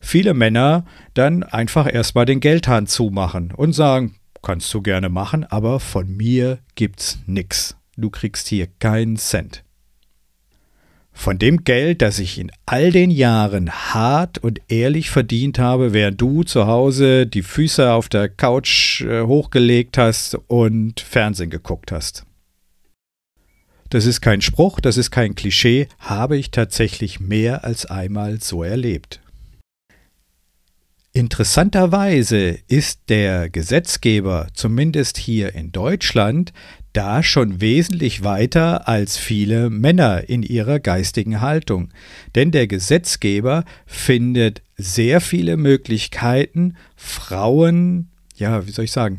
viele 0.00 0.34
Männer 0.34 0.84
dann 1.14 1.42
einfach 1.42 1.92
erstmal 1.92 2.26
den 2.26 2.40
Geldhahn 2.40 2.86
zumachen 2.86 3.52
und 3.52 3.72
sagen, 3.72 4.16
kannst 4.42 4.72
du 4.72 4.82
gerne 4.82 5.08
machen, 5.08 5.44
aber 5.44 5.80
von 5.80 6.16
mir 6.16 6.58
gibt's 6.74 7.18
nix. 7.26 7.76
Du 7.96 8.10
kriegst 8.10 8.48
hier 8.48 8.68
keinen 8.78 9.16
Cent. 9.16 9.65
Von 11.18 11.38
dem 11.38 11.64
Geld, 11.64 12.02
das 12.02 12.18
ich 12.18 12.38
in 12.38 12.52
all 12.66 12.92
den 12.92 13.10
Jahren 13.10 13.70
hart 13.72 14.36
und 14.38 14.60
ehrlich 14.68 15.10
verdient 15.10 15.58
habe, 15.58 15.92
während 15.94 16.20
du 16.20 16.44
zu 16.44 16.66
Hause 16.66 17.26
die 17.26 17.42
Füße 17.42 17.90
auf 17.90 18.08
der 18.08 18.28
Couch 18.28 19.00
äh, 19.00 19.22
hochgelegt 19.22 19.96
hast 19.98 20.38
und 20.46 21.00
Fernsehen 21.00 21.50
geguckt 21.50 21.90
hast. 21.90 22.26
Das 23.88 24.04
ist 24.04 24.20
kein 24.20 24.42
Spruch, 24.42 24.78
das 24.78 24.98
ist 24.98 25.10
kein 25.10 25.34
Klischee, 25.34 25.88
habe 25.98 26.36
ich 26.36 26.50
tatsächlich 26.50 27.18
mehr 27.18 27.64
als 27.64 27.86
einmal 27.86 28.40
so 28.40 28.62
erlebt. 28.62 29.20
Interessanterweise 31.16 32.58
ist 32.68 33.08
der 33.08 33.48
Gesetzgeber, 33.48 34.48
zumindest 34.52 35.16
hier 35.16 35.54
in 35.54 35.72
Deutschland, 35.72 36.52
da 36.92 37.22
schon 37.22 37.62
wesentlich 37.62 38.22
weiter 38.22 38.86
als 38.86 39.16
viele 39.16 39.70
Männer 39.70 40.28
in 40.28 40.42
ihrer 40.42 40.78
geistigen 40.78 41.40
Haltung. 41.40 41.88
Denn 42.34 42.50
der 42.50 42.66
Gesetzgeber 42.66 43.64
findet 43.86 44.60
sehr 44.76 45.22
viele 45.22 45.56
Möglichkeiten, 45.56 46.76
Frauen, 46.96 48.10
ja, 48.34 48.66
wie 48.66 48.72
soll 48.72 48.84
ich 48.84 48.92
sagen, 48.92 49.16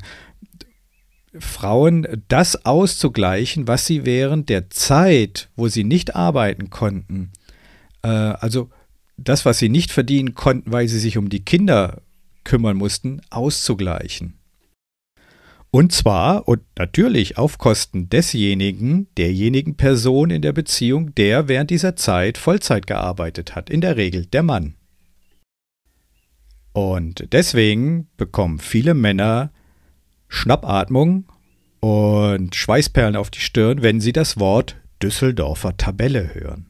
Frauen 1.40 2.06
das 2.28 2.64
auszugleichen, 2.64 3.68
was 3.68 3.88
sie 3.88 4.06
während 4.06 4.50
der 4.50 4.70
Zeit, 4.70 5.50
wo 5.56 5.68
sie 5.68 5.84
nicht 5.84 6.16
arbeiten 6.16 6.70
konnten, 6.70 7.32
äh, 8.04 8.10
also 8.10 8.70
das, 9.18 9.46
was 9.46 9.60
sie 9.60 9.70
nicht 9.70 9.92
verdienen 9.92 10.36
konnten, 10.36 10.72
weil 10.72 10.88
sie 10.88 11.00
sich 11.00 11.18
um 11.18 11.30
die 11.30 11.44
Kinder 11.44 12.02
kümmern 12.44 12.78
mussten, 12.78 13.22
auszugleichen. 13.30 14.36
Und 15.70 15.92
zwar 15.92 16.48
und 16.48 16.62
natürlich 16.78 17.38
auf 17.38 17.58
Kosten 17.58 18.10
desjenigen, 18.10 19.08
derjenigen 19.18 19.76
Person 19.76 20.30
in 20.30 20.42
der 20.42 20.54
Beziehung, 20.54 21.14
der 21.16 21.50
während 21.50 21.70
dieser 21.72 21.96
Zeit 21.96 22.38
Vollzeit 22.38 22.88
gearbeitet 22.88 23.56
hat, 23.56 23.70
in 23.70 23.82
der 23.82 23.98
Regel 23.98 24.26
der 24.28 24.44
Mann. 24.44 24.76
Und 26.72 27.34
deswegen 27.34 28.08
bekommen 28.18 28.60
viele 28.60 28.94
Männer 28.94 29.52
Schnappatmung 30.30 31.26
und 31.80 32.56
Schweißperlen 32.56 33.16
auf 33.16 33.30
die 33.30 33.40
Stirn, 33.40 33.82
wenn 33.82 34.00
sie 34.00 34.14
das 34.14 34.40
Wort 34.40 34.78
Düsseldorfer 35.02 35.76
Tabelle 35.76 36.34
hören. 36.34 36.67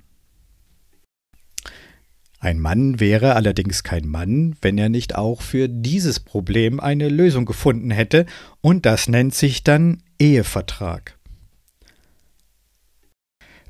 Ein 2.40 2.60
Mann 2.60 3.00
wäre 3.00 3.36
allerdings 3.36 3.84
kein 3.84 4.08
Mann, 4.08 4.56
wenn 4.62 4.78
er 4.78 4.90
nicht 4.90 5.16
auch 5.16 5.42
für 5.42 5.68
dieses 5.68 6.20
Problem 6.20 6.80
eine 6.80 7.10
Lösung 7.10 7.46
gefunden 7.46 7.90
hätte, 7.90 8.26
und 8.62 8.86
das 8.86 9.08
nennt 9.08 9.34
sich 9.34 9.64
dann 9.64 10.04
Ehevertrag. 10.20 11.18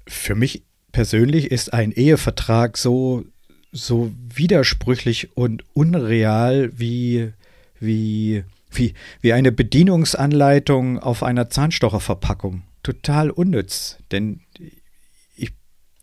Für 0.06 0.36
mich 0.36 0.64
persönlich 0.92 1.52
ist 1.52 1.74
ein 1.74 1.92
Ehevertrag 1.92 2.78
so, 2.78 3.24
so 3.72 4.12
widersprüchlich 4.34 5.36
und 5.38 5.64
unreal 5.74 6.72
wie, 6.78 7.32
wie, 7.80 8.44
wie, 8.72 8.94
wie 9.22 9.34
eine 9.34 9.52
Bedienungsanleitung 9.52 11.00
auf 11.00 11.24
einer 11.24 11.50
Zahnstocherverpackung. 11.50 12.64
Total 12.84 13.30
unnütz, 13.30 13.98
denn 14.12 14.42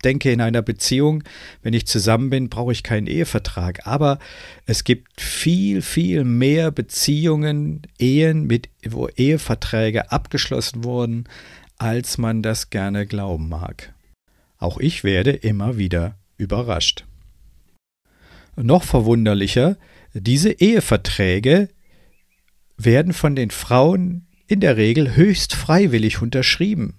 denke, 0.05 0.31
in 0.31 0.41
einer 0.41 0.63
Beziehung, 0.63 1.25
wenn 1.63 1.75
ich 1.75 1.87
zusammen 1.87 2.31
bin, 2.31 2.49
brauche 2.49 2.73
ich 2.73 2.83
keinen 2.83 3.07
Ehevertrag. 3.07 3.87
Aber 3.87 4.19
es 4.67 4.85
gibt 4.85 5.21
viel, 5.21 5.83
viel 5.83 6.25
mehr 6.25 6.71
Beziehungen, 6.71 7.83
Ehen, 7.99 8.47
mit, 8.47 8.69
wo 8.87 9.09
Eheverträge 9.09 10.13
abgeschlossen 10.13 10.85
wurden, 10.85 11.25
als 11.79 12.19
man 12.19 12.43
das 12.43 12.71
gerne 12.71 13.07
glauben 13.07 13.49
mag. 13.49 13.95
Auch 14.59 14.79
ich 14.79 15.05
werde 15.05 15.33
immer 15.33 15.77
wieder 15.77 16.17
überrascht. 16.37 17.05
Noch 18.57 18.85
verwunderlicher, 18.85 19.77
diese 20.13 20.53
Eheverträge 20.53 21.69
werden 22.77 23.13
von 23.13 23.35
den 23.35 23.51
Frauen 23.51 24.27
in 24.47 24.61
der 24.61 24.77
Regel 24.77 25.17
höchst 25.17 25.55
freiwillig 25.55 26.23
unterschrieben. 26.23 26.95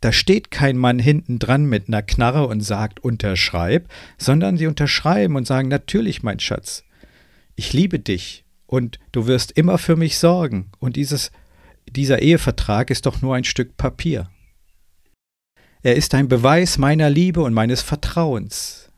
Da 0.00 0.12
steht 0.12 0.50
kein 0.50 0.76
Mann 0.76 0.98
hinten 0.98 1.38
dran 1.38 1.66
mit 1.66 1.88
einer 1.88 2.02
Knarre 2.02 2.46
und 2.46 2.60
sagt 2.60 3.00
unterschreib, 3.00 3.88
sondern 4.18 4.56
sie 4.56 4.66
unterschreiben 4.66 5.36
und 5.36 5.46
sagen 5.46 5.68
natürlich, 5.68 6.22
mein 6.22 6.40
Schatz, 6.40 6.84
ich 7.54 7.72
liebe 7.72 7.98
dich 7.98 8.44
und 8.66 8.98
du 9.12 9.26
wirst 9.26 9.52
immer 9.52 9.76
für 9.78 9.96
mich 9.96 10.18
sorgen 10.18 10.70
und 10.78 10.96
dieses 10.96 11.30
dieser 11.88 12.22
Ehevertrag 12.22 12.90
ist 12.90 13.06
doch 13.06 13.20
nur 13.20 13.34
ein 13.34 13.44
Stück 13.44 13.76
Papier. 13.76 14.30
Er 15.82 15.96
ist 15.96 16.14
ein 16.14 16.28
Beweis 16.28 16.78
meiner 16.78 17.10
Liebe 17.10 17.42
und 17.42 17.52
meines 17.52 17.82
Vertrauens. 17.82 18.90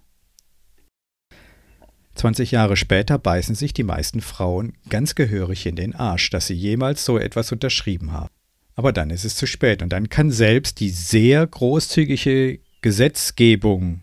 20 2.14 2.50
Jahre 2.50 2.76
später 2.76 3.18
beißen 3.18 3.54
sich 3.54 3.72
die 3.72 3.84
meisten 3.84 4.20
Frauen 4.20 4.74
ganz 4.90 5.14
gehörig 5.14 5.64
in 5.64 5.76
den 5.76 5.94
Arsch, 5.94 6.28
dass 6.30 6.48
sie 6.48 6.54
jemals 6.54 7.04
so 7.04 7.18
etwas 7.18 7.50
unterschrieben 7.52 8.12
haben. 8.12 8.28
Aber 8.74 8.92
dann 8.92 9.10
ist 9.10 9.24
es 9.24 9.36
zu 9.36 9.46
spät 9.46 9.82
und 9.82 9.90
dann 9.92 10.08
kann 10.08 10.30
selbst 10.30 10.80
die 10.80 10.90
sehr 10.90 11.46
großzügige 11.46 12.60
Gesetzgebung, 12.80 14.00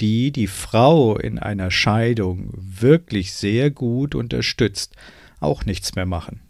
die 0.00 0.32
die 0.32 0.46
Frau 0.46 1.16
in 1.16 1.38
einer 1.38 1.70
Scheidung 1.70 2.50
wirklich 2.54 3.32
sehr 3.32 3.70
gut 3.70 4.14
unterstützt, 4.14 4.96
auch 5.40 5.64
nichts 5.64 5.94
mehr 5.94 6.06
machen. 6.06 6.40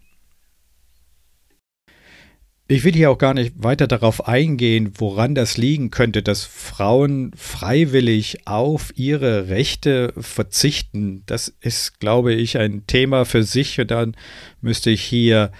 Ich 2.69 2.85
will 2.85 2.93
hier 2.93 3.11
auch 3.11 3.17
gar 3.17 3.33
nicht 3.33 3.53
weiter 3.57 3.87
darauf 3.87 4.25
eingehen, 4.27 4.93
woran 4.95 5.35
das 5.35 5.57
liegen 5.57 5.91
könnte, 5.91 6.23
dass 6.23 6.45
Frauen 6.45 7.31
freiwillig 7.35 8.47
auf 8.47 8.93
ihre 8.97 9.49
Rechte 9.49 10.13
verzichten. 10.17 11.23
Das 11.25 11.53
ist, 11.59 11.99
glaube 11.99 12.33
ich, 12.33 12.57
ein 12.57 12.87
Thema 12.87 13.25
für 13.25 13.43
sich 13.43 13.81
und 13.81 13.91
dann 13.91 14.15
müsste 14.61 14.91
ich 14.91 15.03
hier 15.03 15.51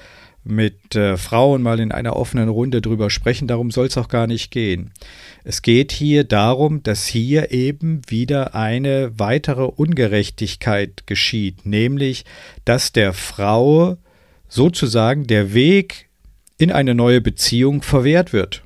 mit 0.43 0.95
äh, 0.95 1.17
Frauen 1.17 1.62
mal 1.62 1.79
in 1.79 1.91
einer 1.91 2.15
offenen 2.15 2.49
Runde 2.49 2.82
drüber 2.82 3.10
sprechen. 3.10 3.47
Darum 3.47 3.71
soll 3.71 3.88
es 3.88 3.97
auch 3.97 4.10
gar 4.10 4.27
nicht 4.27 4.51
gehen. 4.51 4.91
Es 5.43 5.62
geht 5.62 5.91
hier 5.91 6.23
darum, 6.23 6.84
dass 6.84 7.06
hier 7.06 7.51
eben 7.51 8.01
wieder 8.08 8.56
eine 8.56 9.12
weitere 9.17 9.63
Ungerechtigkeit 9.63 11.08
geschieht, 11.08 11.65
nämlich 11.65 12.25
dass 12.65 12.91
der 12.91 13.13
Frau 13.13 13.97
sozusagen 14.47 15.27
der 15.27 15.53
Weg 15.53 16.10
in 16.58 16.71
eine 16.71 16.95
neue 16.95 17.21
Beziehung 17.21 17.82
verwehrt 17.82 18.34
wird. 18.34 18.63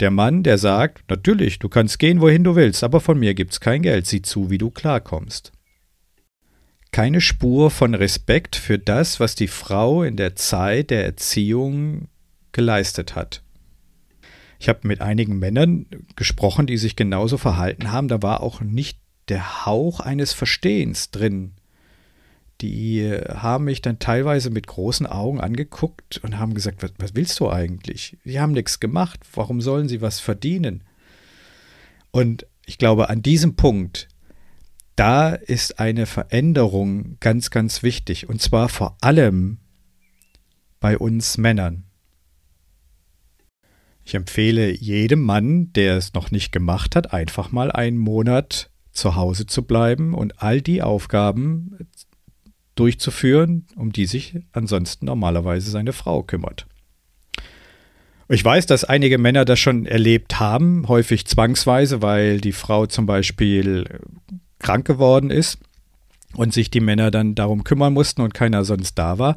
Der 0.00 0.10
Mann, 0.10 0.42
der 0.42 0.58
sagt, 0.58 1.08
natürlich, 1.08 1.58
du 1.58 1.68
kannst 1.68 1.98
gehen, 1.98 2.20
wohin 2.20 2.44
du 2.44 2.54
willst, 2.54 2.84
aber 2.84 3.00
von 3.00 3.18
mir 3.18 3.32
gibt's 3.34 3.60
kein 3.60 3.80
Geld, 3.80 4.06
sieh 4.06 4.20
zu, 4.20 4.50
wie 4.50 4.58
du 4.58 4.70
klarkommst 4.70 5.52
keine 6.96 7.20
Spur 7.20 7.70
von 7.70 7.94
Respekt 7.94 8.56
für 8.56 8.78
das, 8.78 9.20
was 9.20 9.34
die 9.34 9.48
Frau 9.48 10.02
in 10.02 10.16
der 10.16 10.34
Zeit 10.34 10.88
der 10.88 11.04
Erziehung 11.04 12.08
geleistet 12.52 13.14
hat. 13.14 13.42
Ich 14.58 14.70
habe 14.70 14.88
mit 14.88 15.02
einigen 15.02 15.38
Männern 15.38 15.84
gesprochen, 16.16 16.66
die 16.66 16.78
sich 16.78 16.96
genauso 16.96 17.36
verhalten 17.36 17.92
haben. 17.92 18.08
Da 18.08 18.22
war 18.22 18.42
auch 18.42 18.62
nicht 18.62 18.98
der 19.28 19.66
Hauch 19.66 20.00
eines 20.00 20.32
Verstehens 20.32 21.10
drin. 21.10 21.52
Die 22.62 23.12
haben 23.28 23.64
mich 23.64 23.82
dann 23.82 23.98
teilweise 23.98 24.48
mit 24.48 24.66
großen 24.66 25.04
Augen 25.04 25.42
angeguckt 25.42 26.16
und 26.24 26.38
haben 26.38 26.54
gesagt, 26.54 26.82
was, 26.82 26.94
was 26.96 27.14
willst 27.14 27.38
du 27.40 27.50
eigentlich? 27.50 28.16
Die 28.24 28.40
haben 28.40 28.52
nichts 28.52 28.80
gemacht. 28.80 29.20
Warum 29.34 29.60
sollen 29.60 29.90
sie 29.90 30.00
was 30.00 30.18
verdienen? 30.18 30.82
Und 32.10 32.46
ich 32.64 32.78
glaube, 32.78 33.10
an 33.10 33.20
diesem 33.20 33.54
Punkt 33.54 34.08
da 34.96 35.30
ist 35.30 35.78
eine 35.78 36.06
Veränderung 36.06 37.18
ganz, 37.20 37.50
ganz 37.50 37.82
wichtig. 37.82 38.28
Und 38.28 38.42
zwar 38.42 38.68
vor 38.68 38.96
allem 39.00 39.58
bei 40.80 40.98
uns 40.98 41.38
Männern. 41.38 41.84
Ich 44.04 44.14
empfehle 44.14 44.70
jedem 44.70 45.20
Mann, 45.22 45.72
der 45.72 45.96
es 45.96 46.14
noch 46.14 46.30
nicht 46.30 46.52
gemacht 46.52 46.96
hat, 46.96 47.12
einfach 47.12 47.52
mal 47.52 47.72
einen 47.72 47.98
Monat 47.98 48.70
zu 48.92 49.16
Hause 49.16 49.46
zu 49.46 49.62
bleiben 49.62 50.14
und 50.14 50.42
all 50.42 50.62
die 50.62 50.82
Aufgaben 50.82 51.76
durchzuführen, 52.76 53.66
um 53.74 53.92
die 53.92 54.06
sich 54.06 54.38
ansonsten 54.52 55.06
normalerweise 55.06 55.70
seine 55.70 55.92
Frau 55.92 56.22
kümmert. 56.22 56.66
Ich 58.28 58.44
weiß, 58.44 58.66
dass 58.66 58.84
einige 58.84 59.18
Männer 59.18 59.44
das 59.44 59.58
schon 59.58 59.86
erlebt 59.86 60.40
haben, 60.40 60.88
häufig 60.88 61.26
zwangsweise, 61.26 62.02
weil 62.02 62.40
die 62.40 62.52
Frau 62.52 62.86
zum 62.86 63.06
Beispiel 63.06 64.00
krank 64.58 64.86
geworden 64.86 65.30
ist 65.30 65.58
und 66.34 66.52
sich 66.52 66.70
die 66.70 66.80
Männer 66.80 67.10
dann 67.10 67.34
darum 67.34 67.64
kümmern 67.64 67.92
mussten 67.92 68.22
und 68.22 68.34
keiner 68.34 68.64
sonst 68.64 68.94
da 68.94 69.18
war. 69.18 69.36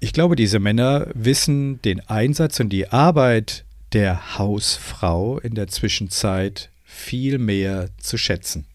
Ich 0.00 0.12
glaube, 0.12 0.36
diese 0.36 0.58
Männer 0.58 1.06
wissen 1.14 1.80
den 1.82 2.00
Einsatz 2.00 2.58
und 2.60 2.70
die 2.70 2.88
Arbeit 2.88 3.64
der 3.92 4.38
Hausfrau 4.38 5.38
in 5.38 5.54
der 5.54 5.68
Zwischenzeit 5.68 6.70
viel 6.84 7.38
mehr 7.38 7.88
zu 7.98 8.18
schätzen. 8.18 8.66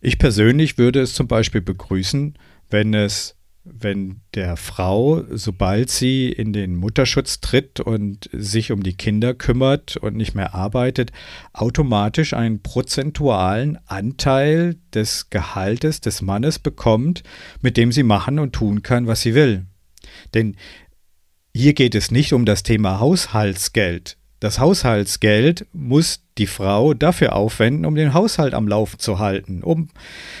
Ich 0.00 0.18
persönlich 0.18 0.78
würde 0.78 1.00
es 1.00 1.14
zum 1.14 1.28
Beispiel 1.28 1.60
begrüßen, 1.60 2.34
wenn 2.70 2.94
es 2.94 3.36
wenn 3.64 4.20
der 4.34 4.56
Frau, 4.56 5.24
sobald 5.30 5.90
sie 5.90 6.28
in 6.30 6.52
den 6.52 6.76
Mutterschutz 6.76 7.40
tritt 7.40 7.80
und 7.80 8.28
sich 8.32 8.72
um 8.72 8.82
die 8.82 8.96
Kinder 8.96 9.32
kümmert 9.34 9.96
und 9.96 10.16
nicht 10.16 10.34
mehr 10.34 10.54
arbeitet, 10.54 11.12
automatisch 11.54 12.34
einen 12.34 12.62
prozentualen 12.62 13.78
Anteil 13.86 14.76
des 14.92 15.30
Gehaltes 15.30 16.00
des 16.02 16.20
Mannes 16.20 16.58
bekommt, 16.58 17.22
mit 17.62 17.76
dem 17.78 17.90
sie 17.90 18.02
machen 18.02 18.38
und 18.38 18.52
tun 18.52 18.82
kann, 18.82 19.06
was 19.06 19.22
sie 19.22 19.34
will. 19.34 19.64
Denn 20.34 20.56
hier 21.54 21.72
geht 21.72 21.94
es 21.94 22.10
nicht 22.10 22.34
um 22.34 22.44
das 22.44 22.64
Thema 22.64 23.00
Haushaltsgeld. 23.00 24.18
Das 24.44 24.58
Haushaltsgeld 24.58 25.64
muss 25.72 26.20
die 26.36 26.46
Frau 26.46 26.92
dafür 26.92 27.34
aufwenden, 27.34 27.86
um 27.86 27.94
den 27.94 28.12
Haushalt 28.12 28.52
am 28.52 28.68
Laufen 28.68 28.98
zu 28.98 29.18
halten, 29.18 29.62
um 29.62 29.88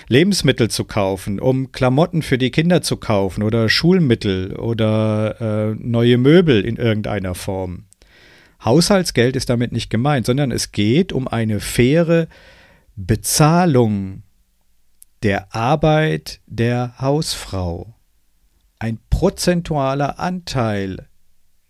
Lebensmittel 0.08 0.68
zu 0.68 0.84
kaufen, 0.84 1.40
um 1.40 1.72
Klamotten 1.72 2.20
für 2.20 2.36
die 2.36 2.50
Kinder 2.50 2.82
zu 2.82 2.98
kaufen 2.98 3.42
oder 3.42 3.70
Schulmittel 3.70 4.56
oder 4.56 5.40
äh, 5.40 5.74
neue 5.78 6.18
Möbel 6.18 6.66
in 6.66 6.76
irgendeiner 6.76 7.34
Form. 7.34 7.84
Haushaltsgeld 8.62 9.36
ist 9.36 9.48
damit 9.48 9.72
nicht 9.72 9.88
gemeint, 9.88 10.26
sondern 10.26 10.50
es 10.50 10.70
geht 10.70 11.14
um 11.14 11.26
eine 11.26 11.58
faire 11.58 12.28
Bezahlung 12.96 14.22
der 15.22 15.54
Arbeit 15.54 16.40
der 16.44 16.92
Hausfrau. 17.00 17.94
Ein 18.78 18.98
prozentualer 19.08 20.18
Anteil 20.18 21.08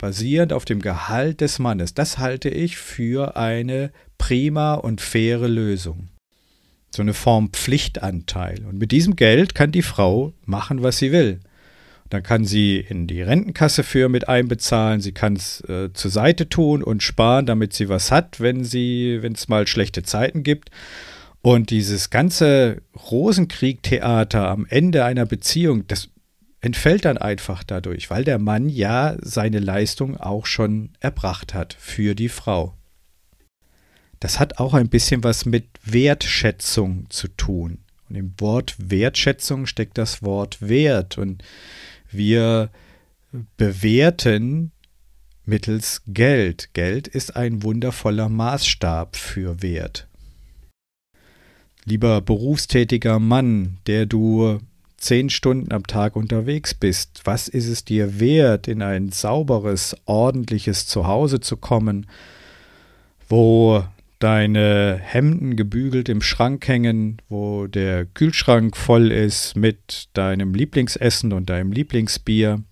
basierend 0.05 0.53
auf 0.53 0.67
dem 0.67 0.83
Gehalt 0.83 1.41
des 1.41 1.59
Mannes. 1.59 1.95
Das 1.95 2.19
halte 2.19 2.51
ich 2.51 2.77
für 2.77 3.39
eine 3.39 3.91
prima 4.19 4.75
und 4.75 5.01
faire 5.01 5.49
Lösung. 5.49 6.09
So 6.95 7.01
eine 7.01 7.15
Form 7.15 7.49
Pflichtanteil. 7.55 8.67
Und 8.67 8.79
mit 8.79 8.93
diesem 8.93 9.17
Geld 9.17 9.55
kann 9.55 9.73
die 9.73 9.81
Frau 9.81 10.35
machen, 10.45 10.83
was 10.83 10.99
sie 10.99 11.11
will. 11.11 11.41
Dann 12.11 12.23
kann 12.23 12.45
sie 12.45 12.85
in 12.87 13.07
die 13.07 13.23
Rentenkasse 13.23 13.83
für 13.83 14.11
mit 14.11 14.29
einbezahlen, 14.29 15.01
sie 15.01 15.13
kann 15.13 15.37
es 15.37 15.63
äh, 15.71 15.91
zur 15.95 16.11
Seite 16.11 16.51
tun 16.51 16.83
und 16.83 17.03
sparen, 17.03 17.47
damit 17.47 17.73
sie 17.73 17.89
was 17.89 18.13
hat, 18.13 18.41
wenn 18.41 18.61
es 18.61 19.49
mal 19.49 19.67
schlechte 19.67 20.03
Zeiten 20.03 20.43
gibt. 20.43 20.71
Und 21.41 21.71
dieses 21.71 22.11
ganze 22.11 22.83
Rosenkrieg-Theater 23.11 24.51
am 24.51 24.67
Ende 24.69 25.07
einer 25.07 25.25
Beziehung, 25.25 25.87
das 25.87 26.11
entfällt 26.65 27.05
dann 27.05 27.19
einfach 27.19 27.63
dadurch, 27.63 28.09
weil 28.09 28.25
der 28.25 28.39
Mann 28.39 28.71
ja 28.71 29.17
seine 29.21 29.59
Leistung 29.59 30.17
auch 30.17 30.47
schon 30.47 30.91
erbracht 30.99 31.53
hat 31.53 31.77
für 31.79 32.15
die 32.15 32.31
Frau. 32.31 32.73
Das 34.19 34.41
hat 34.41 34.59
auch 34.59 34.73
ein 34.73 34.89
bisschen 34.89 35.23
was 35.23 35.45
mit 35.45 35.67
Wertschätzung 35.85 37.05
zu 37.11 37.29
tun. 37.29 37.81
Und 38.09 38.17
im 38.17 38.33
Wort 38.39 38.77
Wertschätzung 38.79 39.67
steckt 39.67 39.99
das 39.99 40.23
Wort 40.23 40.63
Wert. 40.63 41.19
Und 41.19 41.45
wir 42.11 42.71
bewerten 43.59 44.73
mittels 45.45 46.01
Geld. 46.07 46.73
Geld 46.73 47.09
ist 47.09 47.37
ein 47.37 47.63
wundervoller 47.63 48.31
Maßstab 48.31 49.17
für 49.17 49.61
Wert. 49.61 50.09
Lieber 51.85 52.23
berufstätiger 52.23 53.19
Mann, 53.19 53.77
der 53.87 54.07
du 54.07 54.61
zehn 55.05 55.29
Stunden 55.29 55.71
am 55.73 55.87
Tag 55.87 56.17
unterwegs 56.17 56.75
bist, 56.75 57.21
was 57.25 57.49
ist 57.49 57.69
es 57.69 57.85
dir 57.85 58.21
wert, 58.21 58.69
in 58.69 58.81
ein 58.81 59.11
sauberes, 59.11 59.95
ordentliches 60.07 60.87
Zuhause 60.87 61.41
zu 61.41 61.59
kommen, 61.59 62.07
wo 63.29 63.85
deine 64.19 64.99
Hemden 65.03 65.57
gebügelt 65.57 66.09
im 66.09 66.23
Schrank 66.23 66.67
hängen, 66.67 67.19
wo 67.29 67.67
der 67.67 68.07
Kühlschrank 68.07 68.77
voll 68.77 69.13
ist 69.13 69.57
mit 69.57 70.09
deinem 70.15 70.55
Lieblingsessen 70.55 71.35
und 71.35 71.51
deinem 71.51 71.73
Lieblingsbier, 71.73 72.63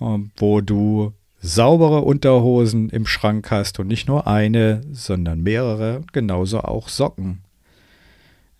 ähm, 0.00 0.30
wo 0.38 0.62
du 0.62 1.12
saubere 1.38 2.00
Unterhosen 2.00 2.88
im 2.88 3.06
Schrank 3.06 3.50
hast 3.50 3.78
und 3.78 3.88
nicht 3.88 4.08
nur 4.08 4.26
eine, 4.26 4.80
sondern 4.90 5.42
mehrere, 5.42 6.02
genauso 6.12 6.60
auch 6.60 6.88
Socken. 6.88 7.42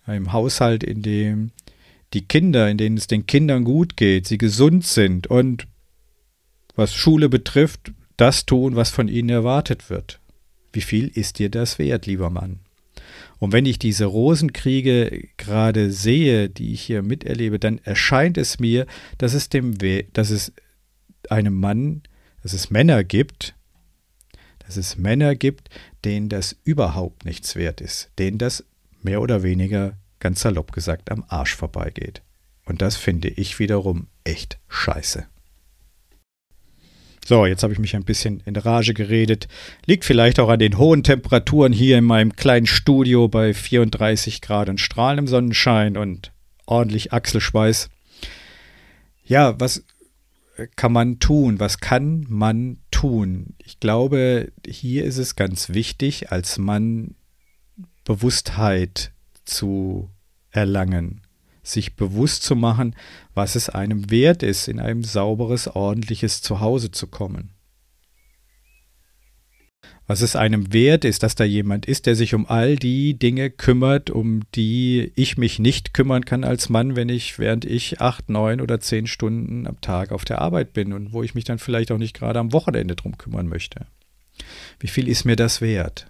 Im 0.05 0.31
Haushalt, 0.31 0.83
in 0.83 1.01
dem 1.01 1.51
die 2.13 2.27
Kinder, 2.27 2.69
in 2.69 2.77
denen 2.77 2.97
es 2.97 3.07
den 3.07 3.25
Kindern 3.25 3.63
gut 3.63 3.97
geht, 3.97 4.27
sie 4.27 4.37
gesund 4.37 4.85
sind 4.85 5.27
und 5.27 5.67
was 6.75 6.93
Schule 6.93 7.27
betrifft, 7.27 7.91
das 8.17 8.45
tun, 8.45 8.75
was 8.75 8.89
von 8.89 9.07
ihnen 9.07 9.29
erwartet 9.29 9.89
wird. 9.89 10.19
Wie 10.71 10.81
viel 10.81 11.07
ist 11.07 11.39
dir 11.39 11.49
das 11.49 11.79
wert, 11.79 12.05
lieber 12.05 12.29
Mann? 12.29 12.59
Und 13.39 13.51
wenn 13.51 13.65
ich 13.65 13.77
diese 13.77 14.05
Rosenkriege 14.05 15.27
gerade 15.37 15.91
sehe, 15.91 16.49
die 16.49 16.73
ich 16.73 16.81
hier 16.81 17.03
miterlebe, 17.03 17.59
dann 17.59 17.79
erscheint 17.79 18.37
es 18.37 18.59
mir, 18.59 18.87
dass 19.17 19.33
es 19.33 19.49
dem 19.49 19.81
We 19.81 20.05
dass 20.13 20.29
es 20.29 20.51
einem 21.29 21.53
Mann, 21.53 22.01
dass 22.41 22.53
es 22.53 22.69
Männer 22.69 23.03
gibt, 23.03 23.55
dass 24.59 24.77
es 24.77 24.97
Männer 24.97 25.35
gibt, 25.35 25.69
denen 26.03 26.29
das 26.29 26.57
überhaupt 26.63 27.25
nichts 27.25 27.55
wert 27.55 27.81
ist, 27.81 28.09
denen 28.17 28.37
das 28.37 28.65
mehr 29.01 29.21
oder 29.21 29.43
weniger, 29.43 29.97
ganz 30.19 30.41
salopp 30.41 30.71
gesagt, 30.71 31.11
am 31.11 31.23
Arsch 31.27 31.55
vorbeigeht. 31.55 32.21
Und 32.65 32.81
das 32.81 32.95
finde 32.95 33.29
ich 33.29 33.59
wiederum 33.59 34.07
echt 34.23 34.59
scheiße. 34.67 35.25
So, 37.25 37.45
jetzt 37.45 37.63
habe 37.63 37.73
ich 37.73 37.79
mich 37.79 37.93
ein 37.95 38.05
bisschen 38.05 38.41
in 38.45 38.55
Rage 38.55 38.93
geredet. 38.93 39.49
Liegt 39.85 40.05
vielleicht 40.05 40.39
auch 40.39 40.47
an 40.47 40.59
den 40.59 40.77
hohen 40.77 41.03
Temperaturen 41.03 41.73
hier 41.73 41.97
in 41.97 42.05
meinem 42.05 42.37
kleinen 42.37 42.67
Studio 42.67 43.27
bei 43.27 43.53
34 43.53 44.41
Grad 44.41 44.69
und 44.69 44.79
strahlendem 44.79 45.27
Sonnenschein 45.27 45.97
und 45.97 46.31
ordentlich 46.65 47.11
Achselschweiß. 47.11 47.89
Ja, 49.25 49.59
was 49.59 49.83
kann 50.77 50.93
man 50.93 51.19
tun? 51.19 51.59
Was 51.59 51.79
kann 51.79 52.25
man 52.29 52.77
tun? 52.91 53.55
Ich 53.63 53.81
glaube, 53.81 54.53
hier 54.65 55.03
ist 55.03 55.17
es 55.17 55.35
ganz 55.35 55.69
wichtig, 55.69 56.31
als 56.31 56.57
Mann 56.57 57.15
Bewusstheit 58.05 59.11
zu 59.47 60.09
erlangen, 60.51 61.21
sich 61.63 61.95
bewusst 61.95 62.43
zu 62.43 62.55
machen, 62.55 62.95
was 63.33 63.55
es 63.55 63.69
einem 63.69 64.09
wert 64.09 64.43
ist, 64.43 64.67
in 64.67 64.79
ein 64.79 65.03
sauberes, 65.03 65.67
ordentliches 65.67 66.41
Zuhause 66.41 66.91
zu 66.91 67.07
kommen 67.07 67.57
was 70.07 70.21
es 70.21 70.37
einem 70.37 70.71
wert 70.71 71.03
ist, 71.03 71.21
dass 71.21 71.35
da 71.35 71.43
jemand 71.43 71.85
ist, 71.85 72.05
der 72.05 72.15
sich 72.15 72.33
um 72.33 72.47
all 72.47 72.77
die 72.77 73.19
Dinge 73.19 73.49
kümmert, 73.49 74.09
um 74.09 74.41
die 74.55 75.11
ich 75.15 75.37
mich 75.37 75.59
nicht 75.59 75.93
kümmern 75.93 76.23
kann 76.23 76.45
als 76.45 76.69
Mann, 76.69 76.95
wenn 76.95 77.09
ich, 77.09 77.37
während 77.39 77.65
ich 77.65 77.99
acht, 77.99 78.29
neun 78.29 78.61
oder 78.61 78.79
zehn 78.79 79.05
Stunden 79.05 79.67
am 79.67 79.81
Tag 79.81 80.13
auf 80.13 80.23
der 80.23 80.39
Arbeit 80.39 80.71
bin 80.71 80.93
und 80.93 81.11
wo 81.11 81.23
ich 81.23 81.35
mich 81.35 81.43
dann 81.43 81.59
vielleicht 81.59 81.91
auch 81.91 81.97
nicht 81.97 82.15
gerade 82.15 82.39
am 82.39 82.53
Wochenende 82.53 82.95
drum 82.95 83.17
kümmern 83.17 83.47
möchte. 83.47 83.85
Wie 84.79 84.87
viel 84.87 85.09
ist 85.09 85.25
mir 85.25 85.35
das 85.35 85.59
wert? 85.59 86.09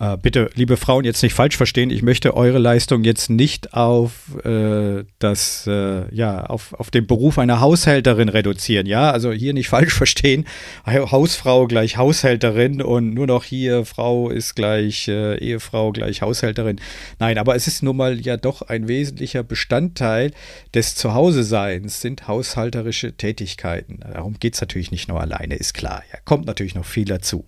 Äh, 0.00 0.16
bitte, 0.16 0.50
liebe 0.54 0.76
Frauen, 0.76 1.04
jetzt 1.04 1.22
nicht 1.22 1.34
falsch 1.34 1.56
verstehen. 1.56 1.90
Ich 1.90 2.02
möchte 2.02 2.34
eure 2.34 2.58
Leistung 2.58 3.04
jetzt 3.04 3.28
nicht 3.28 3.74
auf 3.74 4.12
äh, 4.44 5.04
das, 5.18 5.66
äh, 5.66 6.12
ja, 6.14 6.44
auf, 6.46 6.72
auf 6.74 6.90
den 6.90 7.06
Beruf 7.06 7.38
einer 7.38 7.60
Haushälterin 7.60 8.30
reduzieren. 8.30 8.86
Ja, 8.86 9.10
also 9.10 9.32
hier 9.32 9.52
nicht 9.52 9.68
falsch 9.70 9.94
verstehen. 9.94 10.46
Hausfrau 10.86 11.66
gleich 11.66 11.98
Haushälterin 11.98 12.80
und 12.80 13.12
nur 13.12 13.26
noch 13.26 13.44
hier 13.44 13.84
Frau 13.84 14.30
ist 14.30 14.54
gleich 14.54 15.08
äh, 15.08 15.36
Ehefrau 15.38 15.92
gleich 15.92 16.22
Haushälterin. 16.22 16.80
Nein, 17.18 17.36
aber 17.36 17.54
es 17.54 17.66
ist 17.66 17.82
nun 17.82 17.96
mal 17.96 18.18
ja 18.18 18.38
doch 18.38 18.62
ein 18.62 18.88
wesentlicher 18.88 19.42
Bestandteil 19.42 20.32
des 20.74 20.94
Zuhause-Seins 20.94 22.00
sind 22.00 22.28
haushalterische 22.28 23.12
Tätigkeiten. 23.12 24.00
Darum 24.00 24.38
geht 24.40 24.54
es 24.54 24.60
natürlich 24.60 24.90
nicht 24.90 25.08
nur 25.08 25.20
alleine, 25.20 25.54
ist 25.54 25.74
klar. 25.74 26.02
Ja, 26.12 26.18
kommt 26.24 26.46
natürlich 26.46 26.74
noch 26.74 26.86
viel 26.86 27.04
dazu. 27.04 27.44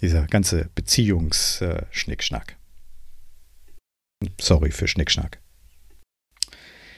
Dieser 0.00 0.26
ganze 0.26 0.70
Beziehungsschnickschnack. 0.74 2.56
Sorry 4.40 4.70
für 4.70 4.88
Schnickschnack. 4.88 5.40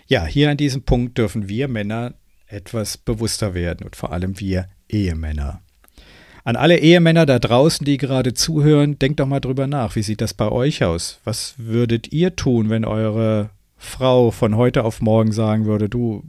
Ja, 0.06 0.26
hier 0.26 0.50
an 0.50 0.56
diesem 0.56 0.82
Punkt 0.82 1.18
dürfen 1.18 1.48
wir 1.48 1.68
Männer 1.68 2.14
etwas 2.46 2.98
bewusster 2.98 3.54
werden 3.54 3.84
und 3.84 3.96
vor 3.96 4.12
allem 4.12 4.38
wir 4.38 4.68
Ehemänner. 4.88 5.62
An 6.44 6.56
alle 6.56 6.78
Ehemänner 6.78 7.24
da 7.24 7.38
draußen, 7.38 7.84
die 7.84 7.98
gerade 7.98 8.34
zuhören, 8.34 8.98
denkt 8.98 9.20
doch 9.20 9.26
mal 9.26 9.40
drüber 9.40 9.66
nach. 9.66 9.94
Wie 9.94 10.02
sieht 10.02 10.20
das 10.20 10.34
bei 10.34 10.48
euch 10.48 10.82
aus? 10.82 11.20
Was 11.24 11.54
würdet 11.56 12.12
ihr 12.12 12.34
tun, 12.34 12.68
wenn 12.68 12.84
eure 12.84 13.50
Frau 13.76 14.30
von 14.30 14.56
heute 14.56 14.84
auf 14.84 15.00
morgen 15.00 15.32
sagen 15.32 15.66
würde, 15.66 15.88
du, 15.88 16.24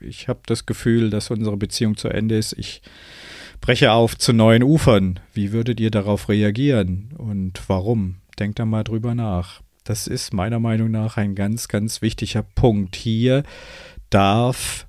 ich 0.00 0.28
habe 0.28 0.40
das 0.46 0.66
Gefühl, 0.66 1.10
dass 1.10 1.30
unsere 1.30 1.56
Beziehung 1.56 1.96
zu 1.96 2.08
Ende 2.08 2.36
ist, 2.36 2.54
ich 2.54 2.82
breche 3.62 3.92
auf 3.92 4.18
zu 4.18 4.32
neuen 4.34 4.64
Ufern. 4.64 5.20
Wie 5.32 5.52
würdet 5.52 5.80
ihr 5.80 5.90
darauf 5.90 6.28
reagieren 6.28 7.10
und 7.16 7.62
warum? 7.68 8.16
Denkt 8.38 8.58
da 8.58 8.66
mal 8.66 8.82
drüber 8.82 9.14
nach. 9.14 9.62
Das 9.84 10.08
ist 10.08 10.34
meiner 10.34 10.58
Meinung 10.58 10.90
nach 10.90 11.16
ein 11.16 11.34
ganz, 11.34 11.68
ganz 11.68 12.02
wichtiger 12.02 12.42
Punkt. 12.42 12.96
Hier 12.96 13.44
darf 14.10 14.86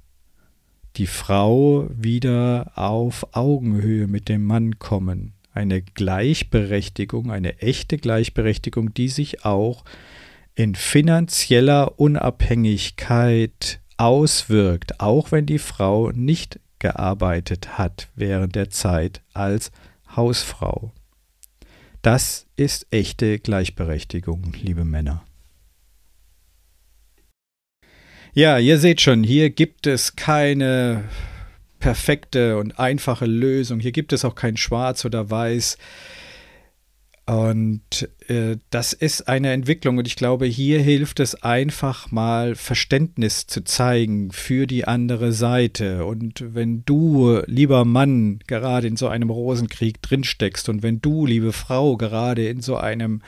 die 0.98 1.08
Frau 1.08 1.88
wieder 1.96 2.72
auf 2.76 3.28
Augenhöhe 3.36 4.08
mit 4.08 4.28
dem 4.28 4.44
Mann 4.44 4.80
kommen. 4.80 5.34
Eine 5.54 5.84
Gleichberechtigung, 5.84 7.32
eine 7.32 7.60
echte 7.60 7.98
Gleichberechtigung, 7.98 8.94
die 8.94 9.10
sich 9.10 9.46
auch 9.46 9.86
in 10.56 10.74
finanzieller 10.74 12.00
Unabhängigkeit 12.00 13.82
auswirkt, 13.98 15.00
auch 15.00 15.32
wenn 15.32 15.46
die 15.46 15.60
Frau 15.60 16.10
nicht 16.12 16.60
gearbeitet 16.84 17.78
hat 17.78 18.10
während 18.14 18.56
der 18.56 18.70
Zeit 18.70 19.22
als 19.34 19.72
Hausfrau. 20.16 20.92
Das 22.02 22.46
ist 22.58 22.88
echte 22.92 23.40
Gleichberechtigung, 23.40 24.54
liebe 24.62 24.84
Männer. 24.84 25.24
Ja, 28.34 28.58
ihr 28.58 28.80
seht 28.80 29.00
schon, 29.00 29.24
hier 29.24 29.50
gibt 29.50 29.88
es 29.88 30.18
keine 30.18 31.06
perfekte 31.80 32.58
und 32.58 32.78
einfache 32.78 33.28
Lösung. 33.28 33.80
Hier 33.80 33.94
gibt 33.94 34.12
es 34.12 34.26
auch 34.26 34.36
kein 34.36 34.58
Schwarz 34.58 35.06
oder 35.06 35.30
Weiß. 35.30 35.78
Und 37.26 38.10
äh, 38.28 38.58
das 38.70 38.92
ist 38.92 39.30
eine 39.30 39.54
Entwicklung 39.54 39.98
und 39.98 40.08
ich 40.08 40.18
glaube, 40.18 40.46
hier 40.46 40.82
hilft 40.82 41.22
es 41.22 41.42
einfach 41.42 42.12
mal 42.12 42.56
Verständnis 42.56 43.48
zu 43.48 43.64
zeigen 43.64 44.34
für 44.34 44.68
die 44.68 44.86
andere 44.86 45.32
Seite. 45.32 46.06
Und 46.06 46.44
wenn 46.54 46.84
du, 46.84 47.42
lieber 47.46 47.86
Mann, 47.86 48.40
gerade 48.46 48.88
in 48.88 48.98
so 48.98 49.08
einem 49.08 49.30
Rosenkrieg 49.30 50.02
drinsteckst 50.02 50.68
und 50.68 50.84
wenn 50.84 51.00
du, 51.00 51.26
liebe 51.26 51.54
Frau, 51.54 51.96
gerade 51.96 52.46
in 52.46 52.60
so 52.60 52.76
einem 52.76 53.22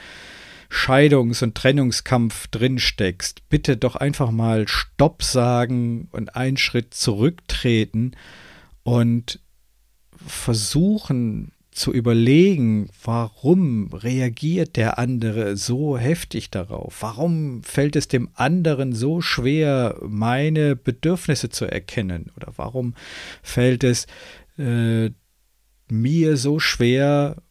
Scheidungs- 0.69 1.41
und 1.41 1.55
Trennungskampf 1.55 2.47
drinsteckst, 2.47 3.47
bitte 3.47 3.77
doch 3.77 3.95
einfach 3.95 4.31
mal 4.31 4.67
Stopp 4.67 5.23
sagen 5.23 6.09
und 6.11 6.35
einen 6.35 6.57
Schritt 6.57 6.93
zurücktreten 6.93 8.11
und 8.83 9.39
versuchen 10.27 11.53
zu 11.75 11.91
überlegen, 11.91 12.89
warum 13.03 13.91
reagiert 13.93 14.77
der 14.77 14.97
andere 14.97 15.57
so 15.57 15.97
heftig 15.97 16.49
darauf? 16.49 17.01
Warum 17.01 17.63
fällt 17.63 17.97
es 17.97 18.07
dem 18.07 18.29
anderen 18.33 18.93
so 18.93 19.19
schwer, 19.19 19.97
meine 20.01 20.77
Bedürfnisse 20.77 21.49
zu 21.49 21.65
erkennen? 21.65 22.31
Oder 22.37 22.53
warum 22.55 22.95
fällt 23.43 23.83
es 23.83 24.07
äh, 24.57 25.09
mir 25.89 26.37
so 26.37 26.59
schwer, 26.59 27.43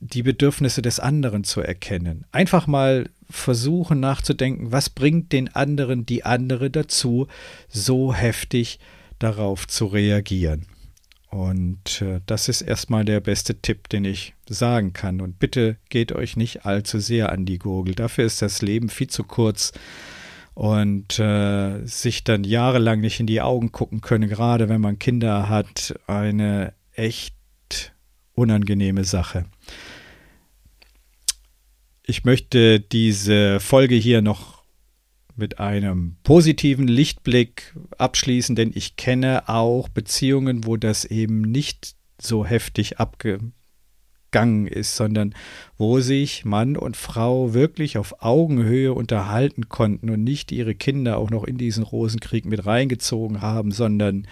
die 0.00 0.24
Bedürfnisse 0.24 0.82
des 0.82 0.98
anderen 0.98 1.44
zu 1.44 1.60
erkennen? 1.60 2.26
Einfach 2.32 2.66
mal 2.66 3.08
versuchen 3.30 4.00
nachzudenken, 4.00 4.72
was 4.72 4.90
bringt 4.90 5.32
den 5.32 5.54
anderen, 5.54 6.06
die 6.06 6.24
andere 6.24 6.70
dazu, 6.70 7.28
so 7.68 8.12
heftig 8.12 8.80
darauf 9.20 9.68
zu 9.68 9.86
reagieren. 9.86 10.66
Und 11.34 12.00
äh, 12.00 12.20
das 12.26 12.48
ist 12.48 12.60
erstmal 12.60 13.04
der 13.04 13.18
beste 13.18 13.56
Tipp, 13.60 13.88
den 13.88 14.04
ich 14.04 14.34
sagen 14.48 14.92
kann. 14.92 15.20
Und 15.20 15.40
bitte 15.40 15.78
geht 15.88 16.12
euch 16.12 16.36
nicht 16.36 16.64
allzu 16.64 17.00
sehr 17.00 17.32
an 17.32 17.44
die 17.44 17.58
Gurgel. 17.58 17.96
Dafür 17.96 18.24
ist 18.24 18.40
das 18.40 18.62
Leben 18.62 18.88
viel 18.88 19.08
zu 19.08 19.24
kurz 19.24 19.72
und 20.54 21.18
äh, 21.18 21.84
sich 21.86 22.22
dann 22.22 22.44
jahrelang 22.44 23.00
nicht 23.00 23.18
in 23.18 23.26
die 23.26 23.40
Augen 23.40 23.72
gucken 23.72 24.00
können, 24.00 24.28
gerade 24.28 24.68
wenn 24.68 24.80
man 24.80 25.00
Kinder 25.00 25.48
hat, 25.48 25.98
eine 26.06 26.72
echt 26.92 27.34
unangenehme 28.34 29.02
Sache. 29.02 29.46
Ich 32.04 32.22
möchte 32.22 32.78
diese 32.78 33.58
Folge 33.58 33.96
hier 33.96 34.22
noch 34.22 34.53
mit 35.36 35.58
einem 35.58 36.16
positiven 36.22 36.86
Lichtblick 36.86 37.74
abschließen, 37.98 38.56
denn 38.56 38.72
ich 38.74 38.96
kenne 38.96 39.48
auch 39.48 39.88
Beziehungen, 39.88 40.66
wo 40.66 40.76
das 40.76 41.04
eben 41.04 41.40
nicht 41.40 41.96
so 42.20 42.44
heftig 42.44 42.98
abgegangen 42.98 44.66
ist, 44.66 44.96
sondern 44.96 45.34
wo 45.76 46.00
sich 46.00 46.44
Mann 46.44 46.76
und 46.76 46.96
Frau 46.96 47.54
wirklich 47.54 47.98
auf 47.98 48.22
Augenhöhe 48.22 48.92
unterhalten 48.94 49.68
konnten 49.68 50.10
und 50.10 50.22
nicht 50.22 50.52
ihre 50.52 50.74
Kinder 50.74 51.18
auch 51.18 51.30
noch 51.30 51.44
in 51.44 51.58
diesen 51.58 51.82
Rosenkrieg 51.82 52.44
mit 52.44 52.66
reingezogen 52.66 53.42
haben, 53.42 53.72
sondern 53.72 54.26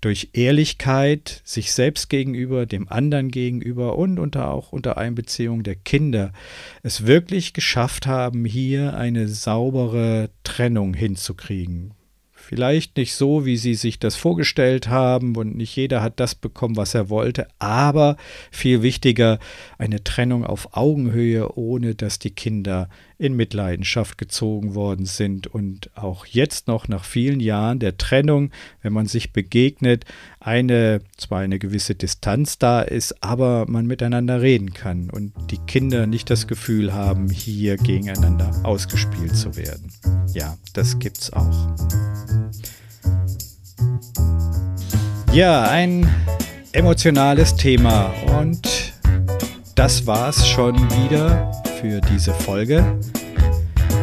durch 0.00 0.30
Ehrlichkeit 0.32 1.42
sich 1.44 1.72
selbst 1.72 2.08
gegenüber, 2.08 2.66
dem 2.66 2.88
anderen 2.88 3.30
gegenüber 3.30 3.98
und 3.98 4.18
unter, 4.18 4.50
auch 4.50 4.72
unter 4.72 4.96
Einbeziehung 4.96 5.62
der 5.62 5.76
Kinder 5.76 6.32
es 6.82 7.06
wirklich 7.06 7.52
geschafft 7.52 8.06
haben, 8.06 8.44
hier 8.44 8.94
eine 8.96 9.28
saubere 9.28 10.30
Trennung 10.42 10.94
hinzukriegen. 10.94 11.94
Vielleicht 12.50 12.96
nicht 12.96 13.14
so, 13.14 13.46
wie 13.46 13.56
sie 13.56 13.76
sich 13.76 14.00
das 14.00 14.16
vorgestellt 14.16 14.88
haben 14.88 15.36
und 15.36 15.56
nicht 15.56 15.76
jeder 15.76 16.02
hat 16.02 16.18
das 16.18 16.34
bekommen, 16.34 16.76
was 16.76 16.96
er 16.96 17.08
wollte, 17.08 17.46
aber 17.60 18.16
viel 18.50 18.82
wichtiger, 18.82 19.38
eine 19.78 20.02
Trennung 20.02 20.44
auf 20.44 20.76
Augenhöhe, 20.76 21.56
ohne 21.56 21.94
dass 21.94 22.18
die 22.18 22.32
Kinder 22.32 22.88
in 23.18 23.36
Mitleidenschaft 23.36 24.18
gezogen 24.18 24.74
worden 24.74 25.06
sind 25.06 25.46
und 25.46 25.90
auch 25.94 26.26
jetzt 26.26 26.66
noch 26.66 26.88
nach 26.88 27.04
vielen 27.04 27.38
Jahren 27.38 27.78
der 27.78 27.98
Trennung, 27.98 28.50
wenn 28.82 28.94
man 28.94 29.06
sich 29.06 29.32
begegnet, 29.32 30.04
eine 30.40 31.02
zwar 31.18 31.40
eine 31.40 31.60
gewisse 31.60 31.94
Distanz 31.94 32.58
da 32.58 32.80
ist, 32.80 33.22
aber 33.22 33.66
man 33.68 33.86
miteinander 33.86 34.42
reden 34.42 34.72
kann 34.72 35.08
und 35.10 35.34
die 35.52 35.58
Kinder 35.58 36.08
nicht 36.08 36.30
das 36.30 36.48
Gefühl 36.48 36.92
haben, 36.92 37.28
hier 37.28 37.76
gegeneinander 37.76 38.50
ausgespielt 38.64 39.36
zu 39.36 39.54
werden. 39.54 39.92
Ja, 40.32 40.56
das 40.72 40.98
gibt's 40.98 41.32
auch. 41.32 41.76
Ja, 45.32 45.62
ein 45.62 46.12
emotionales 46.72 47.54
Thema 47.54 48.12
und 48.40 48.92
das 49.76 50.04
war's 50.04 50.48
schon 50.48 50.74
wieder 50.90 51.52
für 51.80 52.00
diese 52.00 52.34
Folge. 52.34 52.98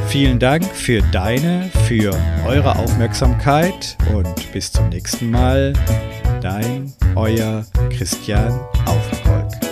Vielen 0.08 0.40
Dank 0.40 0.64
für 0.64 1.02
deine, 1.12 1.70
für 1.86 2.18
eure 2.48 2.78
Aufmerksamkeit 2.78 3.98
und 4.16 4.54
bis 4.54 4.72
zum 4.72 4.88
nächsten 4.88 5.30
Mal. 5.30 5.74
Dein, 6.42 6.94
euer 7.16 7.66
Christian 7.90 8.58
Aufenkolk. 8.86 9.67